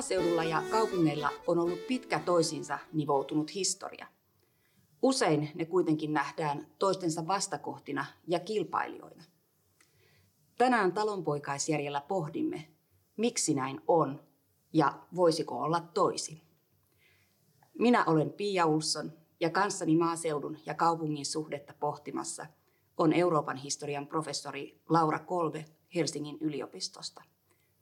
Maaseudulla 0.00 0.44
ja 0.44 0.62
kaupungeilla 0.70 1.30
on 1.46 1.58
ollut 1.58 1.86
pitkä 1.86 2.18
toisiinsa 2.18 2.78
nivoutunut 2.92 3.54
historia. 3.54 4.06
Usein 5.02 5.50
ne 5.54 5.64
kuitenkin 5.64 6.12
nähdään 6.12 6.66
toistensa 6.78 7.26
vastakohtina 7.26 8.04
ja 8.28 8.40
kilpailijoina. 8.40 9.24
Tänään 10.58 10.92
talonpoikaisjärjellä 10.92 12.00
pohdimme, 12.00 12.68
miksi 13.16 13.54
näin 13.54 13.80
on 13.88 14.20
ja 14.72 15.02
voisiko 15.16 15.58
olla 15.58 15.80
toisin. 15.80 16.40
Minä 17.78 18.04
olen 18.04 18.32
Pia 18.32 18.66
Ulsson 18.66 19.12
ja 19.40 19.50
kanssani 19.50 19.96
maaseudun 19.96 20.58
ja 20.66 20.74
kaupungin 20.74 21.26
suhdetta 21.26 21.74
pohtimassa 21.80 22.46
on 22.96 23.12
Euroopan 23.12 23.56
historian 23.56 24.06
professori 24.06 24.80
Laura 24.88 25.18
Kolve 25.18 25.64
Helsingin 25.94 26.38
yliopistosta. 26.40 27.22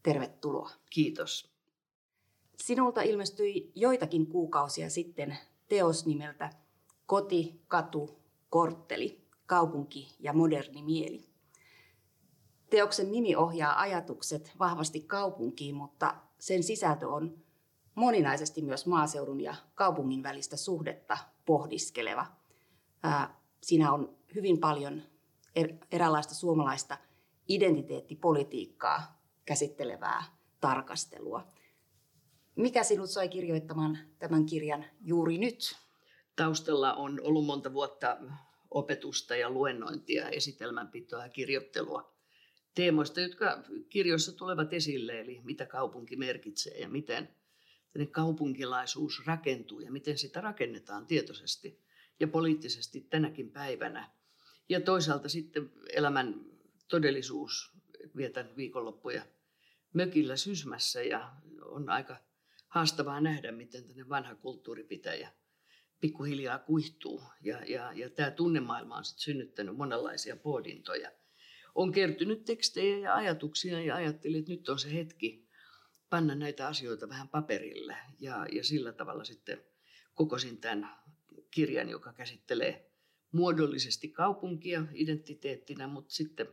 Tervetuloa. 0.02 0.71
Kiitos. 0.91 1.58
Sinulta 2.62 3.03
ilmestyi 3.03 3.73
joitakin 3.75 4.27
kuukausia 4.27 4.91
sitten 4.91 5.39
teos 5.69 6.07
nimeltä 6.07 6.51
Koti, 7.07 7.61
katu, 7.69 8.19
kortteli, 8.51 9.29
kaupunki 9.47 10.16
ja 10.21 10.33
moderni 10.33 10.83
mieli. 10.83 11.29
Teoksen 12.71 13.13
nimi 13.13 13.37
ohjaa 13.37 13.80
ajatukset 13.80 14.52
vahvasti 14.59 15.01
kaupunkiin, 15.01 15.75
mutta 15.75 16.15
sen 16.39 16.63
sisältö 16.63 17.09
on 17.09 17.39
moninaisesti 17.95 18.63
myös 18.63 18.87
maaseudun 18.87 19.41
ja 19.41 19.54
kaupungin 19.75 20.23
välistä 20.23 20.57
suhdetta 20.57 21.19
pohdiskeleva. 21.47 22.27
Siinä 23.63 23.93
on 23.93 24.16
hyvin 24.35 24.59
paljon 24.59 25.02
er-, 25.57 25.75
eräänlaista 25.93 26.35
suomalaista 26.35 26.99
identiteettipolitiikkaa 27.49 29.21
käsittelevää 29.45 30.25
tarkastelua. 30.60 31.47
Mikä 32.59 32.82
sinut 32.82 33.10
sai 33.10 33.28
kirjoittamaan 33.28 33.98
tämän 34.18 34.46
kirjan 34.46 34.84
juuri 35.01 35.38
nyt? 35.38 35.76
Taustalla 36.37 36.95
on 36.95 37.20
ollut 37.23 37.46
monta 37.46 37.73
vuotta 37.73 38.16
opetusta 38.70 39.37
ja 39.37 39.51
luennointia, 39.51 40.28
esitelmänpitoa 40.28 41.23
ja 41.23 41.29
kirjoittelua 41.29 42.14
teemoista, 42.74 43.20
jotka 43.20 43.62
kirjoissa 43.88 44.32
tulevat 44.32 44.73
esille, 44.73 45.20
eli 45.20 45.40
mitä 45.45 45.66
kaupunki 45.66 46.16
merkitsee 46.16 46.79
ja 46.79 46.88
miten 46.88 47.29
kaupunkilaisuus 48.10 49.26
rakentuu 49.26 49.80
ja 49.80 49.92
miten 49.92 50.18
sitä 50.18 50.40
rakennetaan 50.40 51.06
tietoisesti 51.06 51.80
ja 52.20 52.29
poliittisesti 52.29 53.01
tänäkin 53.01 53.51
päivänä. 53.51 54.10
Ja 54.68 54.80
toisaalta 54.80 55.29
sitten 55.29 55.73
elämän 55.92 56.40
todellisuus, 56.88 57.73
vietän 58.16 58.56
viikonloppuja 58.56 59.23
mökillä 59.92 60.36
Sysmässä 60.36 61.02
ja 61.02 61.32
on 61.62 61.90
aika 61.90 62.27
haastavaa 62.69 63.21
nähdä, 63.21 63.52
miten 63.52 63.85
tänne 63.85 64.09
vanha 64.09 64.34
kulttuuripitäjä 64.34 65.33
pikkuhiljaa 66.00 66.59
kuihtuu. 66.59 67.22
Ja, 67.41 67.65
ja, 67.65 67.93
ja 67.93 68.10
tämä 68.10 68.31
tunnemaailma 68.31 68.97
on 68.97 69.05
sitten 69.05 69.22
synnyttänyt 69.22 69.77
monenlaisia 69.77 70.37
pohdintoja. 70.37 71.12
On 71.75 71.93
kertynyt 71.93 72.44
tekstejä 72.44 72.99
ja 72.99 73.15
ajatuksia 73.15 73.81
ja 73.81 73.94
ajattelin, 73.94 74.38
että 74.38 74.53
nyt 74.53 74.69
on 74.69 74.78
se 74.78 74.94
hetki 74.94 75.49
panna 76.10 76.34
näitä 76.34 76.69
asioita 76.69 77.09
vähän 77.09 77.28
paperille. 77.28 77.97
Ja, 78.21 78.47
ja 78.53 78.65
sillä 78.65 78.93
tavalla 78.93 79.25
sitten 79.25 79.65
kokosin 80.15 80.59
tämän 80.59 80.91
kirjan, 81.50 81.88
joka 81.88 82.12
käsittelee 82.12 82.91
muodollisesti 83.32 84.09
kaupunkia 84.09 84.84
identiteettinä, 84.92 85.87
mutta 85.87 86.15
sitten 86.15 86.48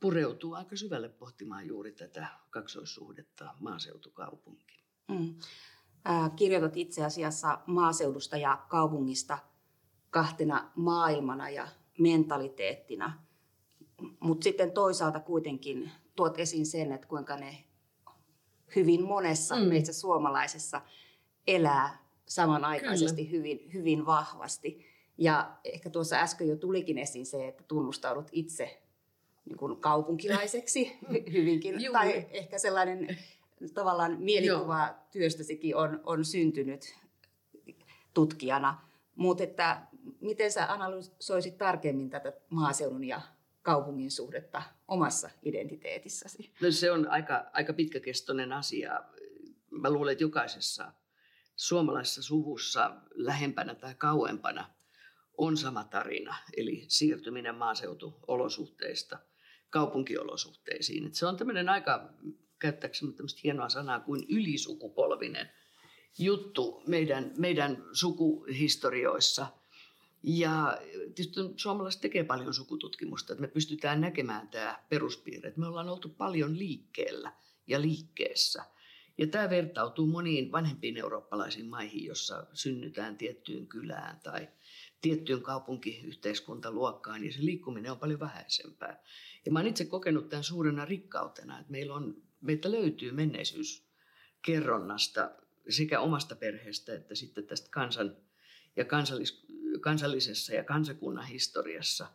pureutuu 0.00 0.54
aika 0.54 0.76
syvälle 0.76 1.08
pohtimaan 1.08 1.66
juuri 1.66 1.92
tätä 1.92 2.26
kaksoissuhdetta 2.50 3.54
maaseutukaupunki. 3.60 4.85
Mm. 5.08 5.34
Äh, 6.08 6.30
kirjoitat 6.36 6.76
itse 6.76 7.04
asiassa 7.04 7.58
maaseudusta 7.66 8.36
ja 8.36 8.58
kaupungista 8.68 9.38
kahtena 10.10 10.70
maailmana 10.74 11.50
ja 11.50 11.68
mentaliteettina, 11.98 13.12
mutta 14.20 14.44
sitten 14.44 14.72
toisaalta 14.72 15.20
kuitenkin 15.20 15.90
tuot 16.16 16.38
esiin 16.38 16.66
sen, 16.66 16.92
että 16.92 17.06
kuinka 17.06 17.36
ne 17.36 17.64
hyvin 18.76 19.04
monessa 19.04 19.56
mm. 19.56 19.62
meistä 19.62 19.92
suomalaisessa 19.92 20.80
elää 21.46 22.06
samanaikaisesti 22.26 23.30
hyvin, 23.30 23.70
hyvin 23.72 24.06
vahvasti. 24.06 24.86
Ja 25.18 25.56
ehkä 25.64 25.90
tuossa 25.90 26.16
äsken 26.16 26.48
jo 26.48 26.56
tulikin 26.56 26.98
esiin 26.98 27.26
se, 27.26 27.48
että 27.48 27.62
tunnustaudut 27.68 28.28
itse 28.32 28.82
niin 29.44 29.56
kuin 29.56 29.76
kaupunkilaiseksi 29.76 30.98
hyvinkin. 31.32 31.74
Tai 31.92 32.26
ehkä 32.30 32.58
sellainen 32.58 33.18
tavallaan 33.74 34.16
mielikuva 34.18 34.94
työstäsikin 35.12 35.76
on, 35.76 36.00
on 36.04 36.24
syntynyt 36.24 36.96
tutkijana. 38.14 38.86
Mutta 39.14 39.44
että 39.44 39.86
miten 40.20 40.52
sä 40.52 40.72
analysoisit 40.72 41.58
tarkemmin 41.58 42.10
tätä 42.10 42.32
maaseudun 42.50 43.04
ja 43.04 43.20
kaupungin 43.62 44.10
suhdetta 44.10 44.62
omassa 44.88 45.30
identiteetissäsi? 45.42 46.52
No 46.62 46.70
se 46.70 46.90
on 46.90 47.10
aika, 47.10 47.50
aika 47.52 47.72
pitkäkestoinen 47.72 48.52
asia. 48.52 49.00
Mä 49.70 49.90
luulen, 49.90 50.12
että 50.12 50.24
jokaisessa 50.24 50.92
suomalaisessa 51.56 52.22
suvussa 52.22 52.96
lähempänä 53.14 53.74
tai 53.74 53.94
kauempana 53.94 54.70
on 55.38 55.56
sama 55.56 55.84
tarina, 55.84 56.36
eli 56.56 56.84
siirtyminen 56.88 57.54
maaseutuolosuhteista 57.54 59.18
kaupunkiolosuhteisiin. 59.70 61.06
Että 61.06 61.18
se 61.18 61.26
on 61.26 61.36
tämmöinen 61.36 61.68
aika, 61.68 62.12
käyttääkseni 62.58 63.12
tämmöistä 63.12 63.40
hienoa 63.44 63.68
sanaa 63.68 64.00
kuin 64.00 64.26
ylisukupolvinen 64.28 65.50
juttu 66.18 66.82
meidän, 66.86 67.32
meidän 67.38 67.84
sukuhistorioissa. 67.92 69.46
Ja 70.22 70.78
tietysti 71.14 71.40
suomalaiset 71.56 72.00
tekee 72.00 72.24
paljon 72.24 72.54
sukututkimusta, 72.54 73.32
että 73.32 73.40
me 73.40 73.48
pystytään 73.48 74.00
näkemään 74.00 74.48
tämä 74.48 74.84
peruspiirre. 74.88 75.48
Että 75.48 75.60
me 75.60 75.66
ollaan 75.66 75.88
oltu 75.88 76.08
paljon 76.08 76.58
liikkeellä 76.58 77.32
ja 77.66 77.80
liikkeessä– 77.80 78.64
ja 79.18 79.26
tämä 79.26 79.50
vertautuu 79.50 80.06
moniin 80.06 80.52
vanhempiin 80.52 80.96
eurooppalaisiin 80.96 81.66
maihin, 81.66 82.04
jossa 82.04 82.46
synnytään 82.52 83.16
tiettyyn 83.16 83.66
kylään 83.66 84.20
tai 84.20 84.48
tiettyyn 85.00 85.42
kaupunkiyhteiskuntaluokkaan 85.42 87.24
ja 87.24 87.32
se 87.32 87.44
liikkuminen 87.44 87.92
on 87.92 87.98
paljon 87.98 88.20
vähäisempää. 88.20 89.02
Ja 89.46 89.52
mä 89.52 89.58
oon 89.58 89.68
itse 89.68 89.84
kokenut 89.84 90.28
tämän 90.28 90.44
suurena 90.44 90.84
rikkautena, 90.84 91.58
että 91.58 91.72
meillä 91.72 91.94
on, 91.94 92.22
meiltä 92.40 92.70
löytyy 92.70 93.12
menneisyyskerronnasta 93.12 95.30
sekä 95.68 96.00
omasta 96.00 96.36
perheestä 96.36 96.94
että 96.94 97.14
sitten 97.14 97.46
tästä 97.46 97.68
kansan 97.70 98.16
ja 98.76 98.84
kansallis, 98.84 99.46
kansallisessa 99.80 100.54
ja 100.54 100.64
kansakunnan 100.64 101.26
historiassa 101.26 102.06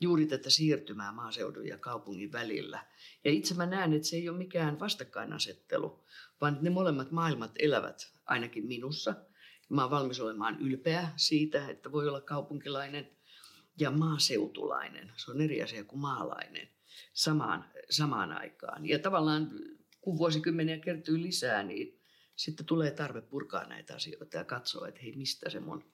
juuri 0.00 0.26
tätä 0.26 0.50
siirtymää 0.50 1.12
maaseudun 1.12 1.66
ja 1.66 1.78
kaupungin 1.78 2.32
välillä. 2.32 2.86
Ja 3.24 3.30
itse 3.30 3.54
mä 3.54 3.66
näen, 3.66 3.92
että 3.92 4.08
se 4.08 4.16
ei 4.16 4.28
ole 4.28 4.38
mikään 4.38 4.80
vastakkainasettelu, 4.80 6.04
vaan 6.40 6.58
ne 6.60 6.70
molemmat 6.70 7.10
maailmat 7.10 7.52
elävät 7.58 8.12
ainakin 8.26 8.66
minussa. 8.66 9.14
Mä 9.68 9.82
oon 9.82 9.90
valmis 9.90 10.20
olemaan 10.20 10.60
ylpeä 10.60 11.08
siitä, 11.16 11.68
että 11.68 11.92
voi 11.92 12.08
olla 12.08 12.20
kaupunkilainen 12.20 13.10
ja 13.78 13.90
maaseutulainen. 13.90 15.12
Se 15.16 15.30
on 15.30 15.40
eri 15.40 15.62
asia 15.62 15.84
kuin 15.84 16.00
maalainen 16.00 16.68
samaan, 17.12 17.71
samaan 17.90 18.32
aikaan. 18.32 18.88
Ja 18.88 18.98
tavallaan 18.98 19.50
kun 20.00 20.18
vuosikymmeniä 20.18 20.78
kertyy 20.78 21.22
lisää, 21.22 21.62
niin 21.62 22.00
sitten 22.36 22.66
tulee 22.66 22.90
tarve 22.90 23.20
purkaa 23.20 23.64
näitä 23.64 23.94
asioita 23.94 24.36
ja 24.36 24.44
katsoa, 24.44 24.88
että 24.88 25.00
hei, 25.00 25.12
mistä 25.16 25.50
se 25.50 25.60
mun 25.60 25.84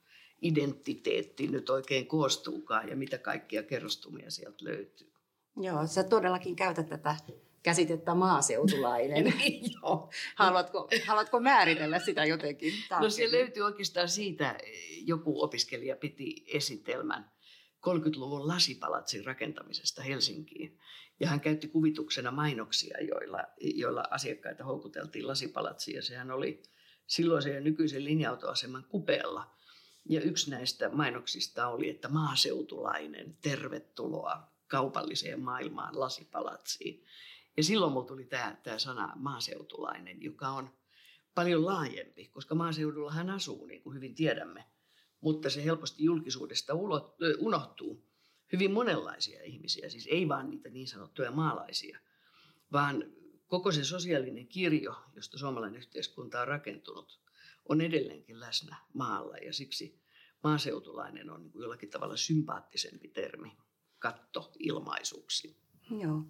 identiteetti 0.43 1.47
nyt 1.47 1.71
oikein 1.71 2.07
koostuukaan 2.07 2.89
ja 2.89 2.97
mitä 2.97 3.19
kaikkia 3.19 3.63
kerrostumia 3.63 4.31
sieltä 4.31 4.65
löytyy. 4.65 5.13
Joo, 5.57 5.87
sä 5.87 6.05
todellakin 6.05 6.57
käytät 6.57 6.89
tätä 6.89 7.17
käsitettä 7.63 8.15
maaseutulainen. 8.15 9.35
joo. 9.83 10.11
Haluatko, 10.35 10.89
haluatko 11.07 11.41
määritellä 11.41 11.99
sitä 11.99 12.25
jotenkin? 12.25 12.73
Tarkemmin? 12.89 13.07
No 13.07 13.11
se 13.11 13.33
löytyy 13.33 13.63
oikeastaan 13.63 14.09
siitä, 14.09 14.59
joku 15.05 15.43
opiskelija 15.43 15.97
piti 15.97 16.45
esitelmän 16.47 17.31
30-luvun 17.87 18.49
lasipalatsin 18.49 19.25
rakentamisesta 19.25 20.03
Helsinkiin. 20.03 20.79
Ja 21.21 21.29
hän 21.29 21.41
käytti 21.41 21.69
kuvituksena 21.69 22.31
mainoksia, 22.31 22.99
joilla, 23.01 23.45
joilla 23.61 24.05
asiakkaita 24.11 24.65
houkuteltiin 24.65 25.27
lasipalatsiin. 25.27 25.95
Ja 25.95 26.03
sehän 26.03 26.31
oli 26.31 26.63
silloisen 27.07 27.55
ja 27.55 27.61
nykyisen 27.61 28.05
linja-autoaseman 28.05 28.85
kupeella. 28.89 29.55
Ja 30.09 30.21
yksi 30.21 30.51
näistä 30.51 30.89
mainoksista 30.89 31.69
oli, 31.69 31.89
että 31.89 32.09
maaseutulainen, 32.09 33.37
tervetuloa 33.43 34.53
kaupalliseen 34.69 35.41
maailmaan 35.41 36.01
lasipalatsiin. 36.01 37.05
Ja 37.57 37.65
silloin 37.65 37.93
mulla 37.93 38.07
tuli 38.07 38.25
tämä, 38.25 38.57
tämä 38.63 38.79
sana 38.79 39.13
maaseutulainen, 39.17 40.23
joka 40.23 40.49
on 40.49 40.71
paljon 41.35 41.67
laajempi, 41.67 42.29
koska 42.29 42.55
maaseudullahan 42.55 43.31
asuu, 43.31 43.67
niin 43.67 43.83
kuin 43.83 43.95
hyvin 43.97 44.15
tiedämme. 44.15 44.65
Mutta 45.21 45.51
se 45.51 45.65
helposti 45.65 46.05
julkisuudesta 46.05 46.73
unohtuu 47.39 48.05
hyvin 48.53 48.73
monenlaisia 48.73 49.43
ihmisiä, 49.43 49.89
siis 49.89 50.09
ei 50.11 50.29
vaan 50.29 50.51
niitä 50.51 50.69
niin 50.69 50.87
sanottuja 50.87 51.31
maalaisia, 51.31 51.99
vaan 52.73 53.05
koko 53.47 53.73
se 53.73 53.85
sosiaalinen 53.85 54.49
kirjo, 54.49 54.95
josta 55.17 55.39
suomalainen 55.39 55.79
yhteiskunta 55.79 56.41
on 56.41 56.49
rakentunut, 56.49 57.21
on 57.69 57.81
edelleenkin 57.81 58.41
läsnä 58.41 58.77
maalla 58.95 59.37
ja 59.37 59.53
siksi 59.53 60.01
maaseutulainen 60.45 61.31
on 61.31 61.43
niin 61.43 61.53
jollakin 61.63 61.91
tavalla 61.91 62.17
sympaattisempi 62.17 63.09
termi 63.09 63.57
katto 63.99 64.53
ilmaisuuksi. 64.59 65.57
Joo. 65.91 66.23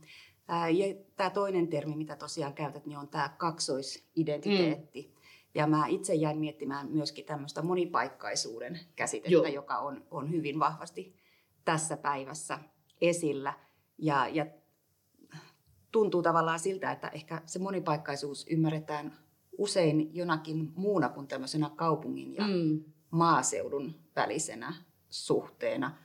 Ja 0.49 1.05
tämä 1.17 1.31
toinen 1.31 1.69
termi, 1.69 1.97
mitä 1.97 2.17
tosiaan 2.17 2.55
käytät, 2.55 2.87
niin 2.87 2.99
on 2.99 3.09
tämä 3.09 3.29
kaksoisidentiteetti. 3.39 5.03
Mm. 5.03 5.18
Ja 5.55 5.67
mä 5.67 5.87
itse 5.87 6.15
jäin 6.15 6.39
miettimään 6.39 6.91
myöskin 6.91 7.25
tämmöistä 7.25 7.63
monipaikkaisuuden 7.63 8.81
käsitettä, 8.97 9.33
Joo. 9.33 9.47
joka 9.47 9.79
on, 9.79 10.07
on 10.11 10.31
hyvin 10.31 10.59
vahvasti 10.59 11.17
tässä 11.65 11.97
päivässä 11.97 12.59
esillä. 13.01 13.55
Ja, 13.99 14.29
ja 14.29 14.47
tuntuu 15.93 16.23
tavallaan 16.23 16.59
siltä, 16.59 16.93
että 16.93 17.09
ehkä 17.09 17.43
se 17.47 17.59
monipaikkaisuus 17.59 18.47
ymmärretään 18.51 19.19
usein 19.59 20.15
jonakin 20.15 20.73
muuna 20.77 21.09
kuin 21.09 21.29
tämmöisenä 21.29 21.71
kaupungin 21.77 22.35
ja 22.35 22.47
mm. 22.47 22.85
maaseudun 23.11 23.95
välisenä 24.17 24.75
suhteena. 25.09 25.97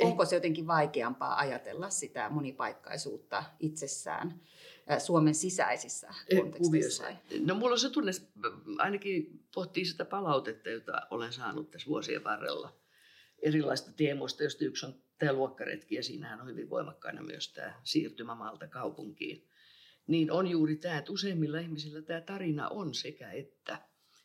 Onko 0.00 0.24
se 0.24 0.36
jotenkin 0.36 0.66
vaikeampaa 0.66 1.38
ajatella 1.38 1.90
sitä 1.90 2.28
monipaikkaisuutta 2.30 3.44
itsessään 3.58 4.40
Suomen 4.98 5.34
sisäisissä 5.34 6.14
konteksteissa? 6.36 7.04
No 7.40 7.54
mulla 7.54 7.72
on 7.72 7.78
se 7.78 7.90
tunne, 7.90 8.12
ainakin 8.78 9.44
pohtii 9.54 9.84
sitä 9.84 10.04
palautetta, 10.04 10.70
jota 10.70 10.92
olen 11.10 11.32
saanut 11.32 11.70
tässä 11.70 11.88
vuosien 11.88 12.24
varrella 12.24 12.80
erilaista 13.42 13.92
teemoista, 13.92 14.42
josta 14.42 14.64
yksi 14.64 14.86
on 14.86 14.94
tämä 15.18 15.32
luokkaretki 15.32 15.94
ja 15.94 16.02
siinähän 16.02 16.40
on 16.40 16.48
hyvin 16.48 16.70
voimakkaana 16.70 17.22
myös 17.22 17.52
tämä 17.52 17.80
siirtymämaalta 17.84 18.68
kaupunkiin. 18.68 19.48
Niin 20.06 20.32
on 20.32 20.46
juuri 20.46 20.76
tämä, 20.76 20.98
että 20.98 21.12
useimmilla 21.12 21.58
ihmisillä 21.58 22.02
tämä 22.02 22.20
tarina 22.20 22.68
on 22.68 22.94
sekä 22.94 23.30
että. 23.30 23.78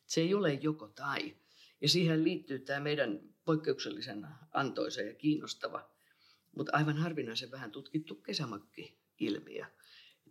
Se 0.05 0.21
ei 0.21 0.33
ole 0.33 0.53
joko 0.53 0.87
tai. 0.87 1.35
Ja 1.81 1.89
siihen 1.89 2.23
liittyy 2.23 2.59
tämä 2.59 2.79
meidän 2.79 3.19
poikkeuksellisen 3.45 4.27
antoisa 4.53 5.01
ja 5.01 5.13
kiinnostava, 5.13 5.89
mutta 6.55 6.71
aivan 6.75 6.97
harvinaisen 6.97 7.51
vähän 7.51 7.71
tutkittu 7.71 8.15
kesämökki-ilmiö. 8.15 9.65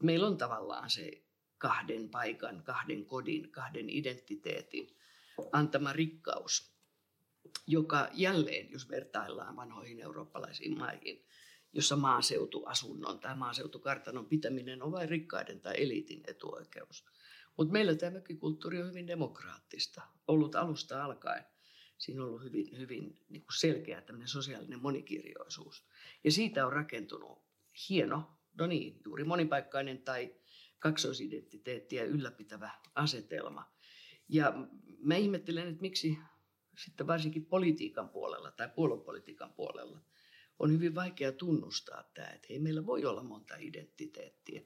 Meillä 0.03 0.27
on 0.27 0.37
tavallaan 0.37 0.91
se 0.91 1.25
kahden 1.59 2.09
paikan, 2.09 2.63
kahden 2.65 3.07
kodin, 3.07 3.51
kahden 3.51 3.91
identiteetin 3.91 4.97
antama 5.53 5.93
rikkaus, 5.93 6.75
joka 7.67 8.09
jälleen, 8.13 8.71
jos 8.71 8.89
vertaillaan 8.89 9.57
vanhoihin 9.57 10.01
eurooppalaisiin 10.01 10.79
maihin, 10.79 11.27
jossa 11.73 11.97
maaseutuasunnon 11.97 13.21
tai 13.21 13.37
maaseutukartanon 13.37 14.27
pitäminen 14.27 14.83
on 14.83 14.93
vain 14.93 15.09
rikkaiden 15.09 15.61
tai 15.61 15.75
eliitin 15.83 16.23
etuoikeus. 16.27 17.05
Mutta 17.57 17.73
meillä 17.73 17.95
tämä 17.95 18.11
mökkikulttuuri 18.11 18.83
on 18.83 18.89
hyvin 18.89 19.07
demokraattista, 19.07 20.03
ollut 20.29 20.55
alusta 20.55 21.05
alkaen. 21.05 21.45
Siinä 21.99 22.23
on 22.23 22.29
ollut 22.29 22.43
hyvin, 22.43 22.79
hyvin 22.79 23.19
niin 23.29 23.43
kuin 23.43 23.59
selkeä 23.59 24.03
sosiaalinen 24.25 24.83
monikirjoisuus. 24.83 25.85
Ja 26.25 26.33
siitä 26.33 26.67
on 26.67 26.73
rakentunut 26.73 27.43
hieno, 27.89 28.39
no 28.59 28.67
niin, 28.67 29.01
juuri 29.05 29.25
monipaikkainen 29.25 30.03
tai 30.03 30.35
kaksoisidentiteettiä 30.79 32.05
ylläpitävä 32.05 32.71
asetelma. 32.95 33.73
Ja 34.29 34.55
mä 34.99 35.17
ihmettelen, 35.17 35.69
että 35.69 35.81
miksi 35.81 36.19
sitten 36.85 37.07
varsinkin 37.07 37.47
politiikan 37.47 38.09
puolella 38.09 38.51
tai 38.51 38.69
puoluepolitiikan 38.69 39.53
puolella 39.53 40.01
on 40.59 40.73
hyvin 40.73 40.95
vaikea 40.95 41.33
tunnustaa 41.33 42.03
tämä, 42.15 42.29
että 42.29 42.47
hei, 42.51 42.59
meillä 42.59 42.87
voi 42.87 43.05
olla 43.05 43.23
monta 43.23 43.55
identiteettiä 43.59 44.63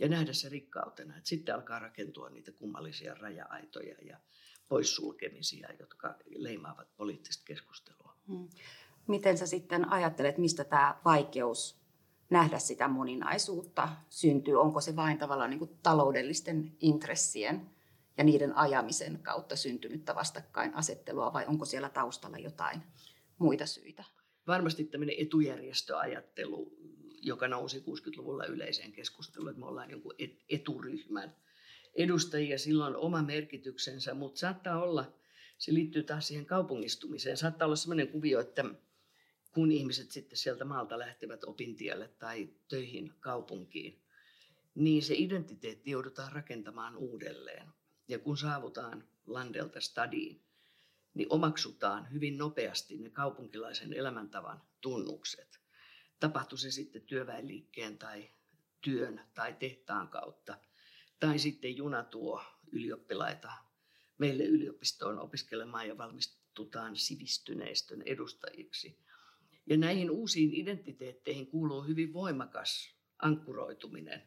ja 0.00 0.08
nähdä 0.08 0.32
se 0.32 0.48
rikkautena. 0.48 1.16
Että 1.16 1.28
sitten 1.28 1.54
alkaa 1.54 1.78
rakentua 1.78 2.30
niitä 2.30 2.52
kummallisia 2.52 3.14
raja-aitoja 3.14 3.94
ja 4.02 4.20
poissulkemisia, 4.68 5.68
jotka 5.80 6.18
leimaavat 6.36 6.96
poliittista 6.96 7.44
keskustelua. 7.46 8.16
Hmm. 8.28 8.48
Miten 9.08 9.38
sä 9.38 9.46
sitten 9.46 9.92
ajattelet, 9.92 10.38
mistä 10.38 10.64
tämä 10.64 11.00
vaikeus 11.04 11.81
nähdä 12.32 12.58
sitä 12.58 12.88
moninaisuutta 12.88 13.88
syntyy? 14.08 14.60
Onko 14.60 14.80
se 14.80 14.96
vain 14.96 15.18
tavallaan 15.18 15.50
niin 15.50 15.58
kuin 15.58 15.78
taloudellisten 15.82 16.76
intressien 16.80 17.70
ja 18.18 18.24
niiden 18.24 18.56
ajamisen 18.56 19.18
kautta 19.22 19.56
syntynyttä 19.56 20.14
vastakkainasettelua 20.14 21.32
vai 21.32 21.46
onko 21.46 21.64
siellä 21.64 21.88
taustalla 21.88 22.38
jotain 22.38 22.82
muita 23.38 23.66
syitä? 23.66 24.04
Varmasti 24.46 24.84
tämmöinen 24.84 25.16
etujärjestöajattelu, 25.18 26.72
joka 27.22 27.48
nousi 27.48 27.78
60-luvulla 27.78 28.44
yleiseen 28.44 28.92
keskusteluun, 28.92 29.50
että 29.50 29.60
me 29.60 29.66
ollaan 29.66 29.90
jonkun 29.90 30.14
eturyhmän 30.48 31.36
edustajia, 31.94 32.58
silloin 32.58 32.96
oma 32.96 33.22
merkityksensä, 33.22 34.14
mutta 34.14 34.38
saattaa 34.38 34.82
olla, 34.82 35.12
se 35.58 35.74
liittyy 35.74 36.02
taas 36.02 36.28
siihen 36.28 36.46
kaupungistumiseen, 36.46 37.36
saattaa 37.36 37.66
olla 37.66 37.76
sellainen 37.76 38.08
kuvio, 38.08 38.40
että 38.40 38.64
kun 39.52 39.72
ihmiset 39.72 40.10
sitten 40.10 40.38
sieltä 40.38 40.64
maalta 40.64 40.98
lähtevät 40.98 41.44
opintielle 41.44 42.08
tai 42.08 42.48
töihin 42.68 43.14
kaupunkiin, 43.20 44.02
niin 44.74 45.02
se 45.02 45.14
identiteetti 45.16 45.90
joudutaan 45.90 46.32
rakentamaan 46.32 46.96
uudelleen. 46.96 47.68
Ja 48.08 48.18
kun 48.18 48.38
saavutaan 48.38 49.08
landelta 49.26 49.80
stadiin, 49.80 50.42
niin 51.14 51.26
omaksutaan 51.30 52.12
hyvin 52.12 52.38
nopeasti 52.38 52.98
ne 52.98 53.10
kaupunkilaisen 53.10 53.92
elämäntavan 53.92 54.62
tunnukset. 54.80 55.60
Tapahtui 56.20 56.58
se 56.58 56.70
sitten 56.70 57.02
työväenliikkeen 57.02 57.98
tai 57.98 58.30
työn 58.80 59.20
tai 59.34 59.52
tehtaan 59.52 60.08
kautta. 60.08 60.58
Tai 61.20 61.38
sitten 61.38 61.76
juna 61.76 62.04
tuo 62.04 62.42
ylioppilaita 62.72 63.52
meille 64.18 64.44
yliopistoon 64.44 65.18
opiskelemaan 65.18 65.88
ja 65.88 65.98
valmistutaan 65.98 66.96
sivistyneistön 66.96 68.02
edustajiksi. 68.02 68.98
Ja 69.66 69.76
näihin 69.76 70.10
uusiin 70.10 70.54
identiteetteihin 70.54 71.46
kuuluu 71.46 71.82
hyvin 71.82 72.12
voimakas 72.12 72.96
ankkuroituminen 73.18 74.22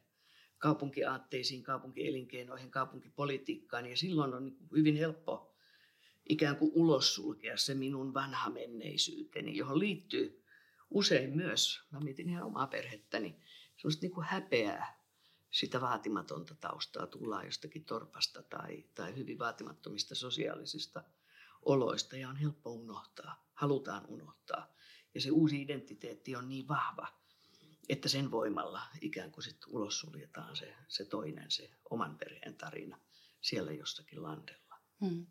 kaupunkiaatteisiin, 0.57 1.63
kaupunkielinkeinoihin, 1.63 2.71
kaupunkipolitiikkaan. 2.71 3.85
Ja 3.85 3.97
silloin 3.97 4.33
on 4.33 4.45
niin 4.45 4.57
hyvin 4.75 4.95
helppo 4.95 5.55
ikään 6.29 6.57
kuin 6.57 6.71
ulos 6.75 7.15
sulkea 7.15 7.57
se 7.57 7.75
minun 7.75 8.13
vanha 8.13 8.49
menneisyyteni, 8.49 9.57
johon 9.57 9.79
liittyy 9.79 10.43
usein 10.89 11.35
myös, 11.35 11.81
mä 11.91 11.99
mietin 11.99 12.29
ihan 12.29 12.43
omaa 12.43 12.67
perhettäni, 12.67 13.35
semmoista 13.77 14.01
niin 14.01 14.11
kuin 14.11 14.27
häpeää 14.27 15.05
sitä 15.51 15.81
vaatimatonta 15.81 16.55
taustaa, 16.55 17.07
tullaan 17.07 17.45
jostakin 17.45 17.85
torpasta 17.85 18.43
tai, 18.43 18.83
tai 18.95 19.15
hyvin 19.15 19.39
vaatimattomista 19.39 20.15
sosiaalisista 20.15 21.03
oloista 21.61 22.17
ja 22.17 22.29
on 22.29 22.35
helppo 22.35 22.71
unohtaa, 22.71 23.47
halutaan 23.53 24.05
unohtaa. 24.07 24.75
Ja 25.15 25.21
se 25.21 25.31
uusi 25.31 25.61
identiteetti 25.61 26.35
on 26.35 26.49
niin 26.49 26.67
vahva, 26.67 27.07
että 27.89 28.09
sen 28.09 28.31
voimalla 28.31 28.81
ikään 29.01 29.31
kuin 29.31 29.43
sitten 29.43 29.69
ulos 29.71 29.99
suljetaan 29.99 30.55
se, 30.55 30.75
se 30.87 31.05
toinen, 31.05 31.51
se 31.51 31.69
oman 31.89 32.17
perheen 32.17 32.55
tarina 32.55 32.99
siellä 33.41 33.71
jossakin 33.71 34.23
landella. 34.23 34.75
Hmm. 35.01 35.25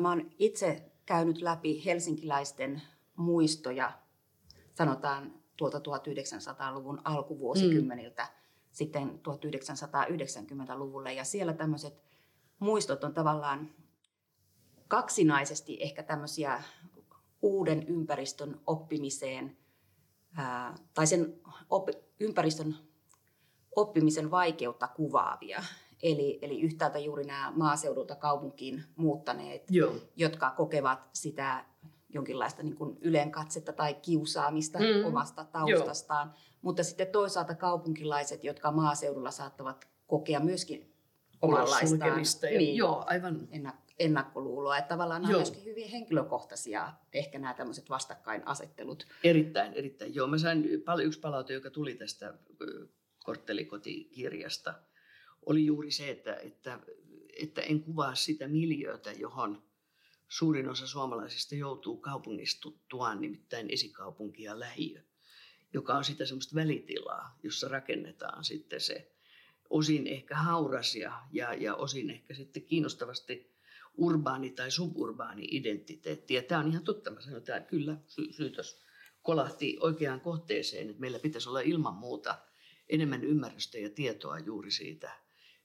Mä 0.00 0.08
oon 0.08 0.30
itse 0.38 0.92
käynyt 1.06 1.42
läpi 1.42 1.84
helsinkiläisten 1.84 2.82
muistoja, 3.16 3.98
sanotaan 4.74 5.34
tuolta 5.56 5.78
1900-luvun 5.78 7.00
alkuvuosikymmeniltä 7.04 8.24
hmm. 8.24 8.34
sitten 8.72 9.20
1990-luvulle. 9.28 11.12
Ja 11.12 11.24
siellä 11.24 11.52
tämmöiset 11.52 12.02
muistot 12.58 13.04
on 13.04 13.14
tavallaan 13.14 13.70
kaksinaisesti 14.88 15.78
ehkä 15.80 16.02
tämmöisiä 16.02 16.62
uuden 17.42 17.88
ympäristön 17.88 18.60
oppimiseen 18.66 19.56
ää, 20.36 20.74
tai 20.94 21.06
sen 21.06 21.40
op, 21.70 21.88
ympäristön 22.20 22.76
oppimisen 23.76 24.30
vaikeutta 24.30 24.88
kuvaavia. 24.88 25.62
Eli, 26.02 26.38
eli 26.42 26.60
yhtäältä 26.60 26.98
juuri 26.98 27.24
nämä 27.24 27.52
maaseudulta 27.56 28.16
kaupunkiin 28.16 28.84
muuttaneet, 28.96 29.62
Joo. 29.70 29.94
jotka 30.16 30.50
kokevat 30.50 31.08
sitä 31.12 31.64
jonkinlaista 32.14 32.62
niin 32.62 32.76
kuin 32.76 32.98
ylenkatsetta 33.00 33.72
tai 33.72 33.94
kiusaamista 33.94 34.78
mm. 34.78 35.04
omasta 35.06 35.44
taustastaan. 35.44 36.28
Joo. 36.28 36.36
Mutta 36.62 36.84
sitten 36.84 37.06
toisaalta 37.06 37.54
kaupunkilaiset, 37.54 38.44
jotka 38.44 38.72
maaseudulla 38.72 39.30
saattavat 39.30 39.88
kokea 40.06 40.40
myöskin 40.40 40.94
omanlaistaan 41.42 42.22
niin, 42.42 42.76
Joo, 42.76 43.04
aivan 43.06 43.48
ennakkoluuloa. 44.00 44.78
Että 44.78 44.88
tavallaan 44.88 45.22
nämä 45.22 45.34
on 45.34 45.38
myöskin 45.40 45.64
hyvin 45.64 45.88
henkilökohtaisia 45.88 46.92
ehkä 47.12 47.38
nämä 47.38 47.54
tämmöiset 47.54 47.90
vastakkainasettelut. 47.90 49.06
Erittäin, 49.24 49.72
erittäin. 49.72 50.14
Joo, 50.14 50.26
mä 50.26 50.38
sain 50.38 50.82
paljon, 50.84 51.06
yksi 51.06 51.20
palaute, 51.20 51.52
joka 51.52 51.70
tuli 51.70 51.94
tästä 51.94 52.34
korttelikotikirjasta, 53.24 54.74
oli 55.46 55.66
juuri 55.66 55.90
se, 55.90 56.10
että, 56.10 56.36
että, 56.36 56.78
että 57.42 57.60
en 57.60 57.82
kuvaa 57.82 58.14
sitä 58.14 58.48
miljöötä, 58.48 59.12
johon 59.12 59.62
suurin 60.28 60.68
osa 60.68 60.86
suomalaisista 60.86 61.54
joutuu 61.54 61.96
kaupungistuttuaan, 61.96 63.20
nimittäin 63.20 63.70
esikaupunki 63.70 64.42
ja 64.42 64.60
lähiö, 64.60 65.02
joka 65.72 65.94
on 65.94 66.04
sitä 66.04 66.26
semmoista 66.26 66.54
välitilaa, 66.54 67.38
jossa 67.42 67.68
rakennetaan 67.68 68.44
sitten 68.44 68.80
se 68.80 69.12
osin 69.70 70.06
ehkä 70.06 70.34
hauras 70.34 70.96
ja, 70.96 71.22
ja, 71.32 71.54
ja 71.54 71.74
osin 71.74 72.10
ehkä 72.10 72.34
sitten 72.34 72.62
kiinnostavasti 72.62 73.50
urbaani 73.94 74.50
tai 74.50 74.70
suburbaani 74.70 75.48
identiteetti. 75.50 76.34
Ja 76.34 76.42
tämä 76.42 76.60
on 76.60 76.70
ihan 76.70 76.84
totta, 76.84 77.10
mä 77.10 77.20
sanon, 77.20 77.38
että 77.38 77.60
kyllä 77.60 77.96
sy- 78.06 78.32
syytös 78.32 78.80
kolahti 79.22 79.76
oikeaan 79.80 80.20
kohteeseen, 80.20 80.90
että 80.90 81.00
meillä 81.00 81.18
pitäisi 81.18 81.48
olla 81.48 81.60
ilman 81.60 81.94
muuta 81.94 82.38
enemmän 82.88 83.24
ymmärrystä 83.24 83.78
ja 83.78 83.90
tietoa 83.90 84.38
juuri 84.38 84.70
siitä, 84.70 85.12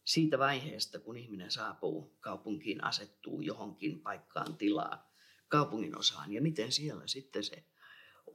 siitä 0.04 0.40
vaiheesta, 0.40 1.00
kun 1.00 1.18
ihminen 1.18 1.52
saapuu 1.52 2.18
kaupunkiin, 2.20 2.84
asettuu 2.84 3.42
johonkin 3.42 4.02
paikkaan, 4.02 4.58
tilaan, 4.58 5.00
kaupungin 5.48 5.98
osaan 5.98 6.32
ja 6.32 6.42
miten 6.42 6.72
siellä 6.72 7.08
sitten 7.08 7.44
se 7.44 7.64